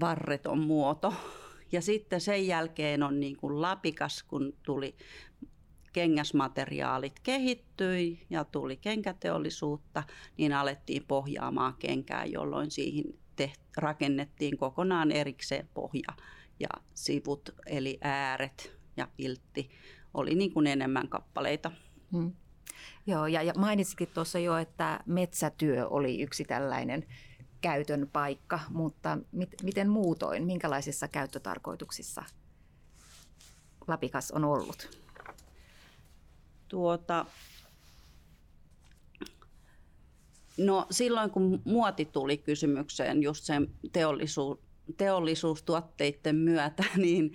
varreton 0.00 0.58
muoto. 0.58 1.14
Ja 1.72 1.82
sitten 1.82 2.20
sen 2.20 2.46
jälkeen 2.46 3.02
on 3.02 3.20
niin 3.20 3.36
kuin 3.36 3.62
lapikas, 3.62 4.22
kun 4.22 4.52
tuli 4.62 4.94
kengäsmateriaalit 5.92 7.20
kehittyi 7.20 8.26
ja 8.30 8.44
tuli 8.44 8.76
kenkäteollisuutta, 8.76 10.02
niin 10.36 10.52
alettiin 10.52 11.04
pohjaamaan 11.08 11.74
kenkää, 11.78 12.24
jolloin 12.24 12.70
siihen 12.70 13.04
teht, 13.36 13.60
rakennettiin 13.76 14.56
kokonaan 14.56 15.12
erikseen 15.12 15.68
pohja 15.74 16.12
ja 16.60 16.68
sivut, 16.94 17.50
eli 17.66 17.98
ääret 18.00 18.78
ja 18.96 19.08
iltti 19.18 19.70
oli 20.14 20.34
niin 20.34 20.52
kuin 20.52 20.66
enemmän 20.66 21.08
kappaleita. 21.08 21.70
Hmm. 22.12 22.32
Joo, 23.06 23.26
ja, 23.26 23.42
ja 23.42 23.52
mainitsitkin 23.56 24.08
tuossa 24.14 24.38
jo, 24.38 24.56
että 24.56 25.00
metsätyö 25.06 25.88
oli 25.88 26.22
yksi 26.22 26.44
tällainen 26.44 27.06
käytön 27.60 28.08
paikka, 28.12 28.60
mutta 28.68 29.18
mit, 29.32 29.54
miten 29.62 29.88
muutoin, 29.88 30.46
minkälaisissa 30.46 31.08
käyttötarkoituksissa 31.08 32.24
lapikas 33.86 34.30
on 34.30 34.44
ollut? 34.44 35.00
Tuota, 36.68 37.26
no 40.58 40.86
silloin 40.90 41.30
kun 41.30 41.62
muoti 41.64 42.04
tuli 42.04 42.38
kysymykseen 42.38 43.22
just 43.22 43.44
sen 43.44 43.70
teollisuus, 43.92 44.58
teollisuustuotteiden 44.96 46.36
myötä, 46.36 46.84
niin, 46.96 47.32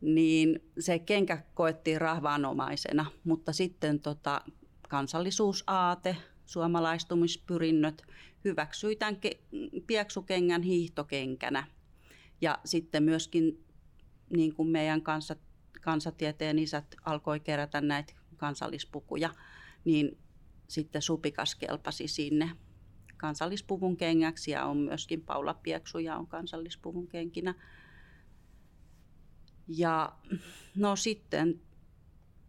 niin 0.00 0.62
se 0.78 0.98
kenkä 0.98 1.42
koettiin 1.54 2.00
rahvaanomaisena, 2.00 3.06
mutta 3.24 3.52
sitten 3.52 4.00
tota, 4.00 4.40
kansallisuusaate, 4.88 6.16
suomalaistumispyrinnöt 6.46 8.02
hyväksyi 8.44 8.96
tämän 8.96 9.16
ke- 9.26 9.40
pieksukengän 9.86 10.62
hiihtokenkänä. 10.62 11.66
Ja 12.40 12.58
sitten 12.64 13.02
myöskin 13.02 13.64
niin 14.30 14.54
kuin 14.54 14.68
meidän 14.68 15.02
kanssa, 15.02 15.36
kansatieteen 15.80 16.58
isät 16.58 16.94
alkoi 17.04 17.40
kerätä 17.40 17.80
näitä 17.80 18.14
kansallispukuja, 18.36 19.34
niin 19.84 20.18
sitten 20.68 21.02
supikas 21.02 21.54
kelpasi 21.54 22.08
sinne 22.08 22.50
kansallispuvun 23.16 23.96
kengäksi 23.96 24.50
ja 24.50 24.64
on 24.64 24.76
myöskin 24.76 25.20
Paula 25.20 25.54
Pieksuja 25.54 26.16
on 26.16 26.26
kansallispuvun 26.26 27.06
kenkinä. 27.06 27.54
Ja 29.68 30.12
no 30.76 30.96
sitten 30.96 31.60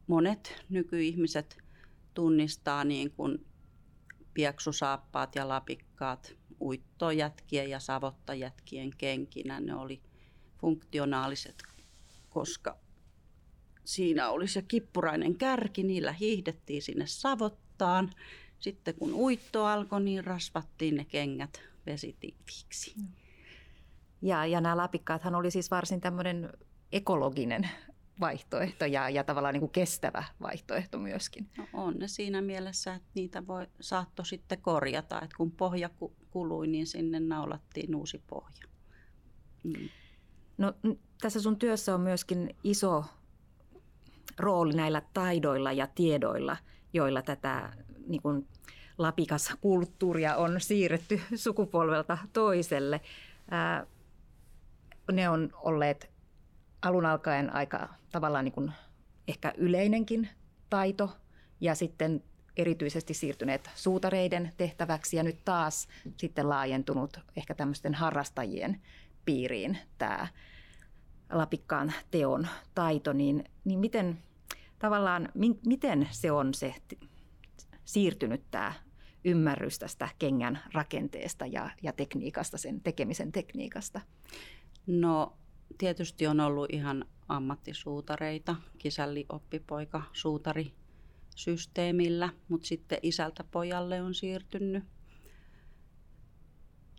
monet 0.08 0.64
nykyihmiset 0.70 1.58
tunnistaa 2.14 2.84
niin 2.84 3.12
kuin 3.12 3.46
pieksusaappaat 4.36 5.36
ja 5.36 5.48
lapikkaat 5.48 6.36
uittojätkien 6.62 7.70
ja 7.70 7.80
savottajätkien 7.80 8.92
kenkinä. 8.98 9.60
Ne 9.60 9.76
oli 9.76 10.02
funktionaaliset, 10.58 11.64
koska 12.30 12.78
siinä 13.84 14.30
oli 14.30 14.48
se 14.48 14.62
kippurainen 14.62 15.36
kärki, 15.36 15.84
niillä 15.84 16.12
hiihdettiin 16.12 16.82
sinne 16.82 17.08
savottaan. 17.08 18.12
Sitten 18.60 18.96
kun 18.96 19.14
uitto 19.14 19.66
alkoi, 19.66 20.02
niin 20.02 20.24
rasvattiin 20.24 20.96
ne 20.96 21.06
kengät 21.06 21.62
vesitiiviiksi. 21.86 22.96
Ja, 24.22 24.46
ja 24.46 24.62
nämä 24.62 24.78
lapikkaathan 24.78 25.36
oli 25.36 25.52
siis 25.52 25.72
varsin 25.72 26.02
tämmöinen 26.02 26.54
ekologinen 26.92 27.70
vaihtoehto 28.20 28.86
ja, 28.86 29.10
ja 29.10 29.24
tavallaan 29.24 29.54
niin 29.54 29.62
kuin 29.62 29.72
kestävä 29.72 30.24
vaihtoehto 30.42 31.00
myöskin. 31.00 31.50
No 31.58 31.68
on 31.74 31.94
ne 32.00 32.08
siinä 32.08 32.42
mielessä, 32.42 32.94
että 32.94 33.10
niitä 33.16 33.48
voi, 33.48 33.68
saatto 33.82 34.24
sitten 34.24 34.62
korjata. 34.62 35.22
Että 35.22 35.38
kun 35.38 35.52
pohja 35.52 35.90
kului, 36.30 36.68
niin 36.68 36.88
sinne 36.88 37.20
naulattiin 37.20 37.96
uusi 37.96 38.24
pohja. 38.28 38.68
Mm. 39.64 39.90
No, 40.58 40.74
tässä 41.22 41.42
sun 41.42 41.60
työssä 41.60 41.96
on 41.96 42.02
myöskin 42.02 42.56
iso 42.64 43.06
rooli 44.38 44.74
näillä 44.74 45.02
taidoilla 45.14 45.72
ja 45.72 45.88
tiedoilla, 45.88 46.58
joilla 46.94 47.22
tätä 47.22 47.74
niin 48.08 48.22
kuin 48.22 48.48
lapikaskulttuuria 48.98 50.36
on 50.36 50.62
siirretty 50.62 51.22
sukupolvelta 51.36 52.18
toiselle. 52.34 53.02
Ää, 53.52 53.88
ne 55.12 55.30
on 55.30 55.50
olleet 55.54 56.15
alun 56.86 57.06
alkaen 57.06 57.56
aika 57.56 57.90
tavallaan 58.12 58.46
niin 58.46 58.54
kuin 58.54 58.72
ehkä 59.28 59.54
yleinenkin 59.58 60.30
taito 60.70 61.18
ja 61.62 61.76
sitten 61.76 62.24
erityisesti 62.58 63.14
siirtyneet 63.14 63.70
suutareiden 63.76 64.52
tehtäväksi 64.58 65.18
ja 65.18 65.24
nyt 65.24 65.46
taas 65.46 65.88
sitten 66.18 66.50
laajentunut 66.50 67.20
ehkä 67.36 67.54
tämmöisten 67.54 67.94
harrastajien 67.94 68.82
piiriin 69.26 69.78
tämä 69.98 70.28
lapikkaan 71.32 71.94
teon 72.12 72.48
taito, 72.76 73.14
niin, 73.14 73.44
niin 73.66 73.80
miten 73.80 74.18
tavallaan, 74.80 75.30
mi, 75.34 75.60
miten 75.66 76.08
se 76.12 76.32
on 76.32 76.54
se 76.54 76.76
siirtynyt 77.86 78.44
tämä 78.52 78.74
ymmärrys 79.24 79.80
tästä 79.80 80.10
kengän 80.20 80.60
rakenteesta 80.74 81.46
ja, 81.46 81.70
ja 81.82 81.94
tekniikasta, 81.94 82.58
sen 82.58 82.82
tekemisen 82.82 83.32
tekniikasta? 83.32 84.02
No 84.88 85.38
tietysti 85.78 86.28
on 86.28 86.40
ollut 86.40 86.74
ihan 86.74 87.06
ammattisuutareita, 87.28 88.56
kisälli 88.78 89.26
oppipoika 89.30 90.04
suutari 90.14 90.74
systeemillä, 91.36 92.30
mutta 92.50 92.68
sitten 92.68 93.00
isältä 93.02 93.44
pojalle 93.44 94.02
on 94.02 94.14
siirtynyt 94.14 94.84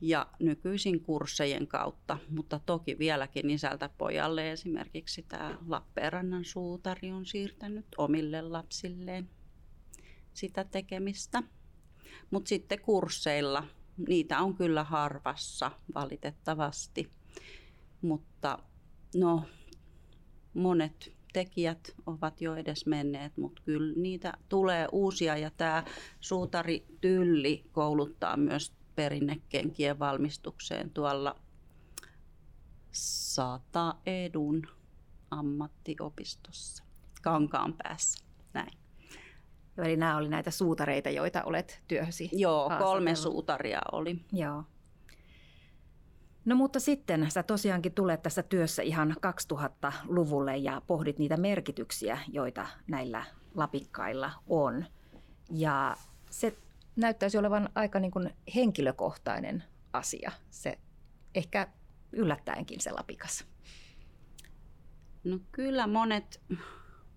ja 0.01 0.27
nykyisin 0.41 1.01
kurssejen 1.01 1.67
kautta, 1.67 2.19
mutta 2.31 2.61
toki 2.67 2.99
vieläkin 2.99 3.51
isältä 3.51 3.91
pojalle 3.99 4.53
esimerkiksi 4.53 5.23
tämä 5.23 5.59
Lappeenrannan 5.67 6.45
suutari 6.45 7.13
on 7.13 7.27
siirtänyt 7.27 7.87
omille 7.99 8.43
lapsilleen 8.43 9.31
sitä 10.33 10.65
tekemistä. 10.65 11.43
Mutta 12.31 12.49
sitten 12.49 12.81
kursseilla, 12.81 13.65
niitä 14.09 14.39
on 14.39 14.55
kyllä 14.55 14.85
harvassa 14.85 15.71
valitettavasti, 15.95 17.13
mutta 18.03 18.59
no 19.15 19.43
monet 20.55 21.17
tekijät 21.33 21.95
ovat 22.07 22.41
jo 22.41 22.55
edes 22.55 22.87
menneet, 22.87 23.37
mutta 23.37 23.63
kyllä 23.65 23.95
niitä 23.97 24.33
tulee 24.49 24.89
uusia 24.93 25.37
ja 25.37 25.51
tämä 25.51 25.85
suutari 26.21 26.87
Tylli 27.01 27.65
kouluttaa 27.73 28.37
myös 28.37 28.73
perinnekenkien 28.95 29.99
valmistukseen 29.99 30.91
tuolla 30.91 31.37
Sata 32.93 33.95
Edun 34.07 34.67
ammattiopistossa 35.31 36.85
Kankaan 37.23 37.75
päässä. 37.83 38.25
Näin. 38.55 38.79
Eli 39.79 39.97
nämä 39.97 40.17
oli 40.17 40.29
näitä 40.29 40.51
suutareita, 40.51 41.11
joita 41.11 41.45
olet 41.45 41.83
työhösi 41.89 42.31
Joo, 42.33 42.71
kolme 42.79 43.15
suutaria 43.15 43.81
oli. 43.93 44.21
Joo. 44.33 44.65
No 46.47 46.57
mutta 46.57 46.81
sitten 46.81 47.31
sä 47.31 47.43
tosiaankin 47.43 47.93
tulet 47.93 48.23
tässä 48.23 48.43
työssä 48.43 48.83
ihan 48.83 49.17
2000-luvulle 49.53 50.57
ja 50.57 50.83
pohdit 50.87 51.19
niitä 51.19 51.37
merkityksiä, 51.37 52.19
joita 52.29 52.67
näillä 52.87 53.25
lapikkailla 53.55 54.33
on. 54.47 54.85
Ja 55.51 55.97
se 56.31 56.57
näyttäisi 56.97 57.39
olevan 57.39 57.69
aika 57.75 58.01
niin 58.01 58.11
kuin 58.11 58.31
henkilökohtainen 58.55 59.65
asia, 59.93 60.33
se 60.51 60.79
ehkä 61.35 61.69
yllättäenkin 62.13 62.81
se 62.81 62.91
lapikas. 62.91 63.47
No 65.25 65.39
kyllä 65.53 65.87
monet, 65.87 66.41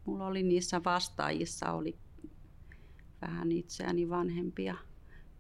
mulla 0.06 0.28
oli 0.28 0.44
niissä 0.44 0.82
vastaajissa, 0.86 1.72
oli 1.72 1.98
vähän 3.22 3.52
itseäni 3.52 4.10
vanhempia 4.10 4.76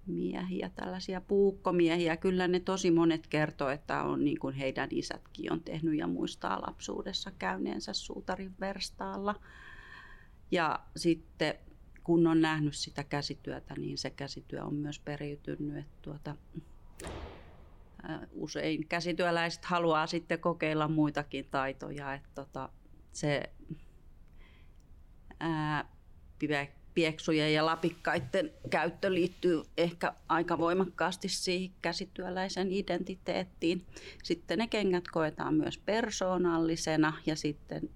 miehiä, 0.10 0.70
tällaisia 0.76 1.22
puukkomiehiä. 1.22 2.18
Kyllä 2.18 2.48
ne 2.48 2.60
tosi 2.60 2.92
monet 2.92 3.28
kertoo, 3.28 3.70
että 3.70 4.04
on 4.04 4.26
niin 4.26 4.40
kuin 4.40 4.56
heidän 4.56 4.90
isätkin 4.92 5.54
on 5.54 5.62
tehnyt 5.62 5.98
ja 5.98 6.08
muistaa 6.08 6.62
lapsuudessa 6.68 7.32
käyneensä 7.32 7.94
suutarin 7.94 8.56
verstaalla. 8.60 9.36
Ja 10.52 10.80
sitten 10.96 11.56
kun 12.04 12.28
on 12.28 12.42
nähnyt 12.42 12.76
sitä 12.76 13.04
käsityötä, 13.04 13.74
niin 13.78 13.98
se 13.98 14.10
käsityö 14.10 14.64
on 14.64 14.76
myös 14.76 15.00
periytynyt. 15.00 15.78
Että 15.78 15.98
tuota, 16.02 16.36
usein 18.32 18.88
käsityöläiset 18.88 19.66
haluaa 19.66 20.08
sitten 20.08 20.40
kokeilla 20.40 20.88
muitakin 20.88 21.46
taitoja. 21.52 22.14
Että 22.14 22.30
tota, 22.36 22.70
se 23.12 23.54
ää, 25.40 25.86
pieksujen 27.00 27.54
ja 27.54 27.66
lapikkaiden 27.66 28.52
käyttö 28.70 29.14
liittyy 29.14 29.62
ehkä 29.78 30.14
aika 30.30 30.58
voimakkaasti 30.58 31.30
siihen 31.30 31.72
käsityöläisen 31.82 32.72
identiteettiin. 32.72 33.86
Sitten 34.24 34.58
ne 34.58 34.68
kengät 34.68 35.04
koetaan 35.08 35.54
myös 35.54 35.78
persoonallisena 35.78 37.14
ja 37.26 37.36
sitten 37.36 37.90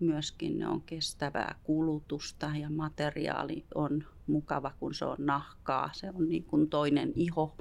myöskin 0.00 0.58
ne 0.58 0.68
on 0.68 0.82
kestävää 0.82 1.54
kulutusta 1.62 2.50
ja 2.60 2.70
materiaali 2.70 3.64
on 3.74 4.04
mukava, 4.26 4.72
kun 4.80 4.94
se 4.94 5.04
on 5.04 5.16
nahkaa. 5.18 5.90
Se 5.92 6.10
on 6.14 6.28
niin 6.28 6.44
kuin 6.44 6.70
toinen 6.70 7.12
iho. 7.14 7.56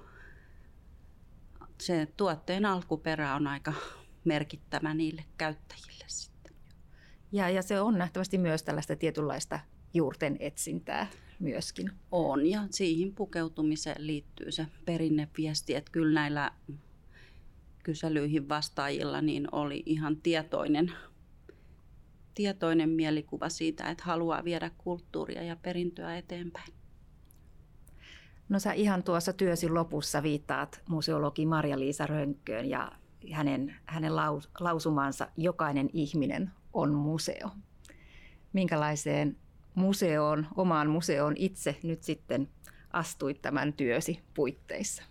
Se 1.82 2.08
tuotteen 2.18 2.66
alkuperä 2.66 3.36
on 3.36 3.48
aika 3.48 3.74
merkittävä 4.26 4.94
niille 4.94 5.26
käyttäjille. 5.38 5.92
Ja, 7.32 7.50
ja 7.50 7.62
se 7.62 7.82
on 7.82 7.98
nähtävästi 7.98 8.38
myös 8.38 8.64
tällaista 8.64 8.96
tietynlaista 8.96 9.60
juurten 9.94 10.38
etsintää 10.40 11.08
myöskin. 11.40 11.92
On 12.12 12.46
ja 12.46 12.62
siihen 12.70 13.16
pukeutumiseen 13.16 14.08
liittyy 14.08 14.52
se 14.52 14.68
perinneviesti, 14.86 15.76
että 15.76 15.92
kyllä 15.92 16.14
näillä 16.14 16.52
kyselyihin 17.84 18.50
vastaajilla 18.50 19.22
niin 19.22 19.48
oli 19.52 19.84
ihan 19.86 20.18
tietoinen 20.18 20.92
tietoinen 22.36 22.90
mielikuva 22.90 23.50
siitä, 23.50 23.90
että 23.90 24.04
haluaa 24.04 24.44
viedä 24.44 24.72
kulttuuria 24.78 25.44
ja 25.44 25.56
perintöä 25.56 26.18
eteenpäin. 26.18 26.74
No 28.50 28.60
sä 28.60 28.74
ihan 28.74 29.04
tuossa 29.04 29.34
työsi 29.34 29.70
lopussa 29.70 30.24
viittaat 30.24 30.82
museologi 30.90 31.46
Marja-Liisa 31.46 32.08
Rönkköön 32.08 32.70
ja 32.70 32.92
hänen, 33.32 33.76
hänen 33.86 34.16
laus, 34.16 34.50
lausumansa 34.60 35.28
jokainen 35.38 35.90
ihminen 35.94 36.52
on 36.74 36.94
museo. 36.94 37.50
Minkälaiseen 38.54 39.38
museoon, 39.76 40.48
omaan 40.56 40.90
museoon 40.90 41.34
itse 41.38 41.80
nyt 41.84 42.04
sitten 42.04 42.50
astuit 42.94 43.42
tämän 43.42 43.74
työsi 43.74 44.20
puitteissa? 44.34 45.04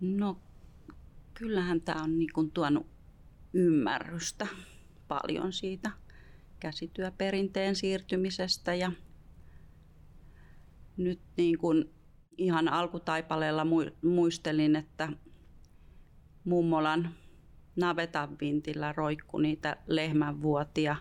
No 0.00 0.40
kyllähän 1.34 1.80
tämä 1.80 2.02
on 2.02 2.18
niin 2.18 2.32
kuin 2.34 2.50
tuonut 2.50 2.86
ymmärrystä 3.52 4.46
paljon 5.08 5.52
siitä 5.52 5.90
käsityöperinteen 6.60 7.76
siirtymisestä 7.76 8.74
ja 8.74 8.92
nyt 10.96 11.20
niin 11.36 11.58
kuin 11.58 11.94
ihan 12.38 12.68
alkutaipaleella 12.68 13.66
muistelin, 14.02 14.76
että 14.76 15.08
mummolan 16.44 17.14
navetan 17.76 18.38
vintillä 18.40 18.92
roikku 18.92 19.38
niitä 19.38 19.76
lehmänvuotia 19.86 20.96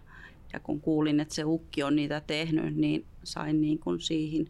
ja 0.54 0.60
kun 0.60 0.82
kuulin, 0.82 1.20
että 1.20 1.36
se 1.36 1.44
ukki 1.44 1.84
on 1.84 1.96
niitä 1.96 2.22
tehnyt, 2.28 2.76
niin 2.76 3.06
sain 3.24 3.62
niin 3.62 3.80
kuin 3.80 4.00
siihen 4.00 4.50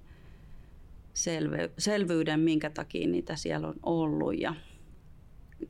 selvyyden, 1.77 2.39
minkä 2.39 2.69
takia 2.69 3.07
niitä 3.07 3.35
siellä 3.35 3.67
on 3.67 3.79
ollut. 3.83 4.39
Ja 4.39 4.55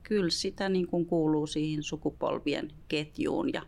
kyllä 0.03 0.29
sitä 0.29 0.69
niin 0.69 0.87
kuin 0.87 1.05
kuuluu 1.05 1.47
siihen 1.47 1.83
sukupolvien 1.83 2.71
ketjuun. 2.87 3.53
Ja 3.53 3.61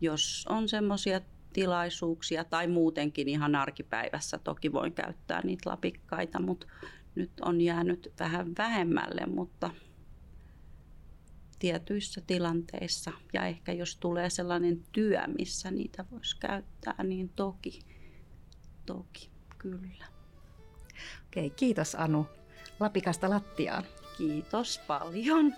jos 0.00 0.46
on 0.48 0.68
semmoisia 0.68 1.20
tilaisuuksia 1.52 2.44
tai 2.44 2.66
muutenkin 2.66 3.28
ihan 3.28 3.54
arkipäivässä 3.54 4.38
toki 4.38 4.72
voin 4.72 4.92
käyttää 4.92 5.40
niitä 5.44 5.70
lapikkaita, 5.70 6.40
mutta 6.40 6.66
nyt 7.14 7.30
on 7.40 7.60
jäänyt 7.60 8.12
vähän 8.20 8.52
vähemmälle, 8.58 9.26
mutta 9.26 9.70
tietyissä 11.58 12.20
tilanteissa 12.26 13.12
ja 13.32 13.46
ehkä 13.46 13.72
jos 13.72 13.96
tulee 13.96 14.30
sellainen 14.30 14.82
työ, 14.92 15.20
missä 15.38 15.70
niitä 15.70 16.04
voisi 16.10 16.36
käyttää, 16.36 17.02
niin 17.04 17.28
toki, 17.28 17.78
toki, 18.86 19.30
kyllä. 19.58 20.06
Okei, 21.26 21.50
kiitos 21.50 21.94
Anu. 21.94 22.26
Lapikasta 22.80 23.30
lattiaan. 23.30 23.84
Kiitos 24.18 24.80
paljon. 24.86 25.56